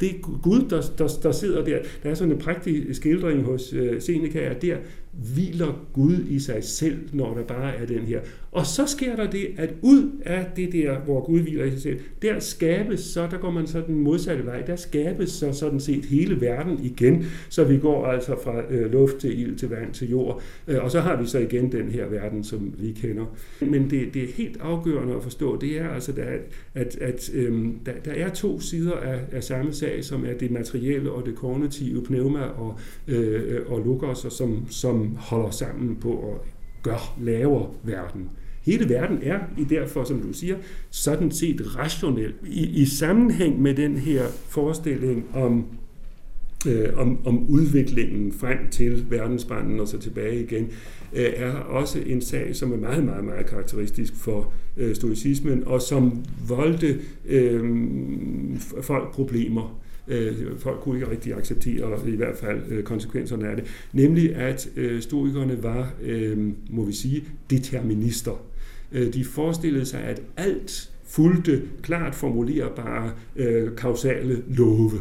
Det 0.00 0.10
er 0.10 0.38
Gud, 0.42 0.60
der, 0.70 0.82
der, 0.98 1.08
der 1.22 1.32
sidder 1.32 1.64
der. 1.64 1.78
Der 2.02 2.10
er 2.10 2.14
sådan 2.14 2.32
en 2.32 2.38
prægtig 2.38 2.96
skildring 2.96 3.42
hos 3.42 3.72
uh, 3.72 3.98
Seneca, 3.98 4.38
at 4.38 4.62
der 4.62 4.76
hviler 5.12 5.88
Gud 5.92 6.18
i 6.28 6.38
sig 6.38 6.64
selv, 6.64 7.08
når 7.12 7.34
der 7.34 7.44
bare 7.44 7.76
er 7.76 7.86
den 7.86 8.02
her. 8.02 8.20
Og 8.52 8.66
så 8.66 8.86
sker 8.86 9.16
der 9.16 9.30
det, 9.30 9.46
at 9.56 9.74
ud 9.82 10.10
af 10.24 10.46
det 10.56 10.72
der, 10.72 10.98
hvor 10.98 11.24
Gud 11.24 11.40
hviler 11.40 11.64
i 11.64 11.70
sig 11.70 11.80
selv, 11.80 12.00
der 12.22 12.38
skabes 12.38 13.00
så, 13.00 13.26
der 13.30 13.38
går 13.38 13.50
man 13.50 13.66
så 13.66 13.82
den 13.86 14.00
modsatte 14.00 14.46
vej, 14.46 14.60
der 14.60 14.76
skabes 14.76 15.30
så 15.30 15.52
sådan 15.52 15.80
set 15.80 16.04
hele 16.04 16.40
verden 16.40 16.78
igen, 16.84 17.24
så 17.48 17.64
vi 17.64 17.78
går 17.78 18.06
altså 18.06 18.36
fra 18.44 18.62
øh, 18.70 18.92
luft 18.92 19.16
til 19.16 19.40
ild 19.40 19.56
til 19.56 19.68
vand 19.68 19.92
til 19.92 20.10
jord, 20.10 20.42
øh, 20.68 20.84
og 20.84 20.90
så 20.90 21.00
har 21.00 21.16
vi 21.16 21.26
så 21.26 21.38
igen 21.38 21.72
den 21.72 21.88
her 21.88 22.06
verden, 22.06 22.44
som 22.44 22.74
vi 22.78 22.92
kender. 22.92 23.36
Men 23.60 23.90
det, 23.90 24.14
det 24.14 24.22
er 24.22 24.32
helt 24.36 24.60
afgørende 24.60 25.14
at 25.14 25.22
forstå, 25.22 25.60
det 25.60 25.80
er 25.80 25.88
altså, 25.88 26.12
at, 26.12 26.40
at, 26.74 26.96
at 26.96 27.30
øh, 27.34 27.66
der, 27.86 27.92
der 28.04 28.12
er 28.12 28.28
to 28.28 28.60
sider 28.60 28.96
af, 28.96 29.20
af 29.32 29.44
samme 29.44 29.72
sag, 29.72 30.04
som 30.04 30.24
er 30.24 30.34
det 30.34 30.50
materielle 30.50 31.12
og 31.12 31.26
det 31.26 31.34
kognitive, 31.34 32.02
pneuma 32.02 32.40
og, 32.40 32.78
øh, 33.08 33.60
og 33.66 33.80
logos, 33.80 34.24
og 34.24 34.32
som, 34.32 34.66
som 34.70 35.16
holder 35.16 35.50
sammen 35.50 35.96
på 35.96 36.32
at 36.32 36.48
gøre 36.82 36.98
lavere 37.20 37.70
verden. 37.82 38.30
Hele 38.62 38.88
verden 38.88 39.18
er 39.22 39.38
i 39.58 39.64
derfor, 39.64 40.04
som 40.04 40.20
du 40.20 40.32
siger, 40.32 40.56
sådan 40.90 41.30
set 41.30 41.78
rationel. 41.78 42.34
I, 42.46 42.66
i 42.66 42.84
sammenhæng 42.84 43.62
med 43.62 43.74
den 43.74 43.96
her 43.96 44.22
forestilling 44.48 45.24
om, 45.34 45.66
øh, 46.66 46.88
om, 46.96 47.26
om 47.26 47.46
udviklingen 47.48 48.32
frem 48.32 48.58
til 48.70 49.10
verdensbranden 49.10 49.80
og 49.80 49.88
så 49.88 49.98
tilbage 49.98 50.42
igen, 50.42 50.68
øh, 51.12 51.32
er 51.36 51.52
også 51.52 51.98
en 52.06 52.20
sag, 52.20 52.56
som 52.56 52.72
er 52.72 52.76
meget, 52.76 53.04
meget, 53.04 53.24
meget 53.24 53.46
karakteristisk 53.46 54.16
for 54.16 54.52
øh, 54.76 54.94
stoicismen, 54.94 55.64
og 55.66 55.82
som 55.82 56.24
voldte 56.48 56.98
øh, 57.26 57.62
folk 58.82 59.12
problemer 59.12 59.82
øh, 60.08 60.58
folk 60.58 60.80
kunne 60.80 60.96
ikke 60.96 61.10
rigtig 61.10 61.34
acceptere 61.34 61.98
i 62.08 62.16
hvert 62.16 62.36
fald 62.36 62.62
øh, 62.68 62.84
konsekvenserne 62.84 63.48
af 63.48 63.56
det, 63.56 63.64
nemlig 63.92 64.34
at 64.34 64.68
øh, 64.76 65.02
stoikerne 65.02 65.62
var, 65.62 65.94
øh, 66.02 66.52
må 66.70 66.84
vi 66.84 66.92
sige, 66.92 67.24
determinister. 67.50 68.51
Øh, 68.92 69.14
de 69.14 69.24
forestillede 69.24 69.84
sig, 69.84 70.00
at 70.00 70.22
alt 70.36 70.90
fulgte 71.04 71.62
klart 71.82 72.14
formulerbare 72.14 73.12
øh, 73.36 73.76
kausale 73.76 74.42
love. 74.48 74.92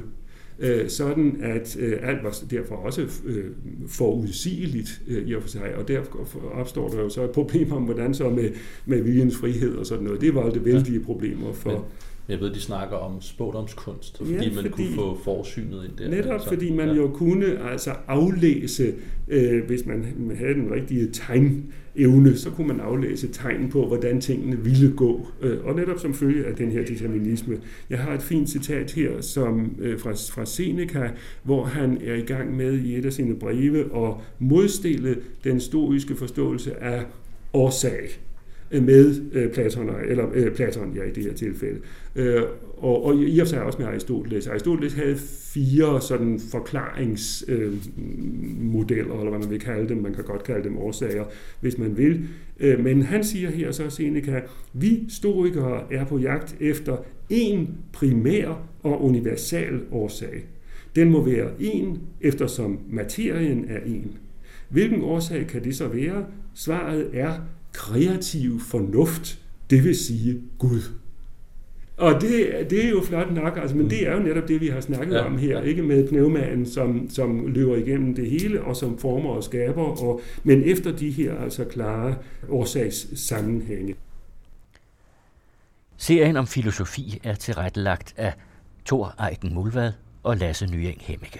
Øh, 0.60 0.90
sådan 0.90 1.38
at 1.42 1.78
øh, 1.80 2.00
alt 2.02 2.24
var 2.24 2.38
derfor 2.52 2.76
også 2.76 3.02
øh, 3.26 3.46
forudsigeligt 3.88 5.02
øh, 5.08 5.28
i 5.28 5.36
og 5.36 5.42
for 5.42 5.50
sig, 5.50 5.76
og 5.76 5.88
derfor 5.88 6.52
opstår 6.54 6.90
der 6.90 7.02
jo 7.02 7.10
så 7.10 7.24
et 7.24 7.32
problem 7.32 7.72
om, 7.72 7.84
hvordan 7.84 8.14
så 8.14 8.30
med, 8.30 8.50
med 8.86 9.02
viljens 9.02 9.38
frihed 9.38 9.76
og 9.76 9.86
sådan 9.86 10.04
noget. 10.04 10.22
Det 10.22 10.36
var 10.36 10.50
det 10.50 10.66
vældige 10.66 11.00
problemer 11.00 11.54
for... 11.54 11.88
Jeg 12.32 12.40
ved, 12.40 12.54
de 12.54 12.62
snakker 12.62 12.96
om 12.96 13.22
spådomskunst, 13.22 14.18
fordi 14.18 14.32
ja, 14.32 14.38
man 14.38 14.54
fordi, 14.54 14.70
kunne 14.70 14.96
få 14.96 15.20
forsynet 15.24 15.86
ind 15.86 15.98
der. 15.98 16.10
Netop 16.10 16.34
altså, 16.34 16.48
fordi 16.48 16.72
man 16.72 16.88
ja. 16.88 16.94
jo 16.96 17.08
kunne 17.08 17.70
altså 17.72 17.92
aflæse, 18.08 18.94
øh, 19.28 19.66
hvis 19.68 19.86
man 19.86 20.06
havde 20.38 20.54
den 20.54 20.72
rigtige 20.72 21.10
tegnevne, 21.12 22.38
så 22.38 22.50
kunne 22.50 22.68
man 22.68 22.80
aflæse 22.80 23.28
tegn 23.28 23.70
på, 23.70 23.88
hvordan 23.88 24.22
tingene 24.22 24.58
ville 24.58 24.92
gå. 24.96 25.28
Øh, 25.42 25.66
og 25.66 25.76
netop 25.76 26.00
som 26.00 26.14
følge 26.14 26.46
af 26.46 26.56
den 26.56 26.72
her 26.72 26.86
determinisme. 26.86 27.58
Jeg 27.90 28.00
har 28.00 28.14
et 28.14 28.22
fint 28.22 28.50
citat 28.50 28.92
her 28.92 29.22
som 29.22 29.76
øh, 29.80 30.00
fra, 30.00 30.12
fra 30.12 30.46
Seneca, 30.46 31.10
hvor 31.44 31.66
han 31.66 31.98
er 32.06 32.16
i 32.16 32.22
gang 32.22 32.56
med 32.58 32.80
i 32.80 32.96
et 32.96 33.06
af 33.06 33.14
sine 33.14 33.36
breve 33.36 34.08
at 34.08 34.14
modstille 34.40 35.18
den 35.44 35.60
stoiske 35.60 36.16
forståelse 36.16 36.84
af 36.84 37.06
årsag 37.54 38.10
Øh, 38.72 38.84
med 38.84 39.22
øh, 39.34 39.52
Platon, 39.52 39.90
eller 40.08 40.26
øh, 40.34 40.52
Platon 40.52 40.94
ja, 40.96 41.04
i 41.04 41.12
det 41.12 41.24
her 41.24 41.34
tilfælde. 41.34 41.80
Øh, 42.16 42.42
og, 42.78 43.06
og 43.06 43.16
i 43.16 43.40
og 43.40 43.48
for 43.48 43.50
sig 43.50 43.64
også 43.64 43.80
med 43.80 43.88
Aristoteles. 43.88 44.48
Aristoteles 44.48 44.94
havde 44.94 45.18
fire 45.54 46.02
sådan 46.02 46.40
forklaringsmodeller, 46.52 49.14
øh, 49.14 49.20
eller 49.20 49.30
hvad 49.30 49.40
man 49.40 49.50
vil 49.50 49.60
kalde 49.60 49.90
dem. 49.90 49.98
Man 49.98 50.14
kan 50.14 50.24
godt 50.24 50.44
kalde 50.44 50.64
dem 50.64 50.78
årsager, 50.78 51.26
hvis 51.62 51.78
man 51.78 51.98
vil. 51.98 52.28
Øh, 52.60 52.84
men 52.84 53.02
han 53.02 53.24
siger 53.24 53.50
her 53.50 53.72
så 53.72 53.90
Seneca, 53.90 54.42
vi 54.74 55.06
stoikere 55.10 55.94
er 55.94 56.06
på 56.06 56.18
jagt 56.18 56.56
efter 56.60 56.98
en 57.30 57.70
primær 57.94 58.68
og 58.84 59.06
universal 59.06 59.82
årsag. 59.92 60.46
Den 60.96 61.10
må 61.10 61.26
være 61.26 61.50
en, 61.60 62.00
eftersom 62.22 62.80
materien 62.90 63.66
er 63.70 63.80
en. 63.86 64.18
Hvilken 64.70 65.02
årsag 65.02 65.48
kan 65.48 65.64
det 65.64 65.76
så 65.76 65.88
være? 65.88 66.26
Svaret 66.54 67.10
er 67.14 67.34
kreativ 67.74 68.60
fornuft, 68.60 69.40
det 69.70 69.84
vil 69.84 69.96
sige 69.96 70.42
Gud. 70.58 70.82
Og 71.98 72.22
det, 72.22 72.68
det 72.70 72.86
er 72.86 72.90
jo 72.90 73.02
flot 73.02 73.32
nok, 73.32 73.58
altså, 73.58 73.78
men 73.78 73.90
det 73.90 74.08
er 74.08 74.14
jo 74.14 74.20
netop 74.20 74.48
det, 74.48 74.62
vi 74.62 74.68
har 74.68 74.82
snakket 74.82 75.16
ja, 75.16 75.26
om 75.26 75.38
her, 75.38 75.60
ja. 75.60 75.62
ikke 75.62 75.82
med 75.82 76.08
pneumanen, 76.08 76.66
som, 76.66 77.10
som 77.10 77.48
løber 77.48 77.76
igennem 77.76 78.16
det 78.16 78.30
hele, 78.30 78.64
og 78.64 78.76
som 78.76 78.98
former 78.98 79.30
og 79.30 79.44
skaber, 79.44 80.04
og, 80.04 80.22
men 80.44 80.64
efter 80.64 80.92
de 80.98 81.10
her 81.10 81.38
altså 81.38 81.66
klare 81.66 82.16
årsagssammenhænge. 82.50 83.96
Serien 85.98 86.38
om 86.38 86.48
filosofi 86.48 87.20
er 87.24 87.36
tilrettelagt 87.36 88.14
af 88.18 88.34
Thor 88.86 89.28
Eiken 89.30 89.54
Mulvad 89.54 89.92
og 90.24 90.38
Lasse 90.38 90.66
Nyeng 90.66 90.98
Hemmeke. 91.02 91.40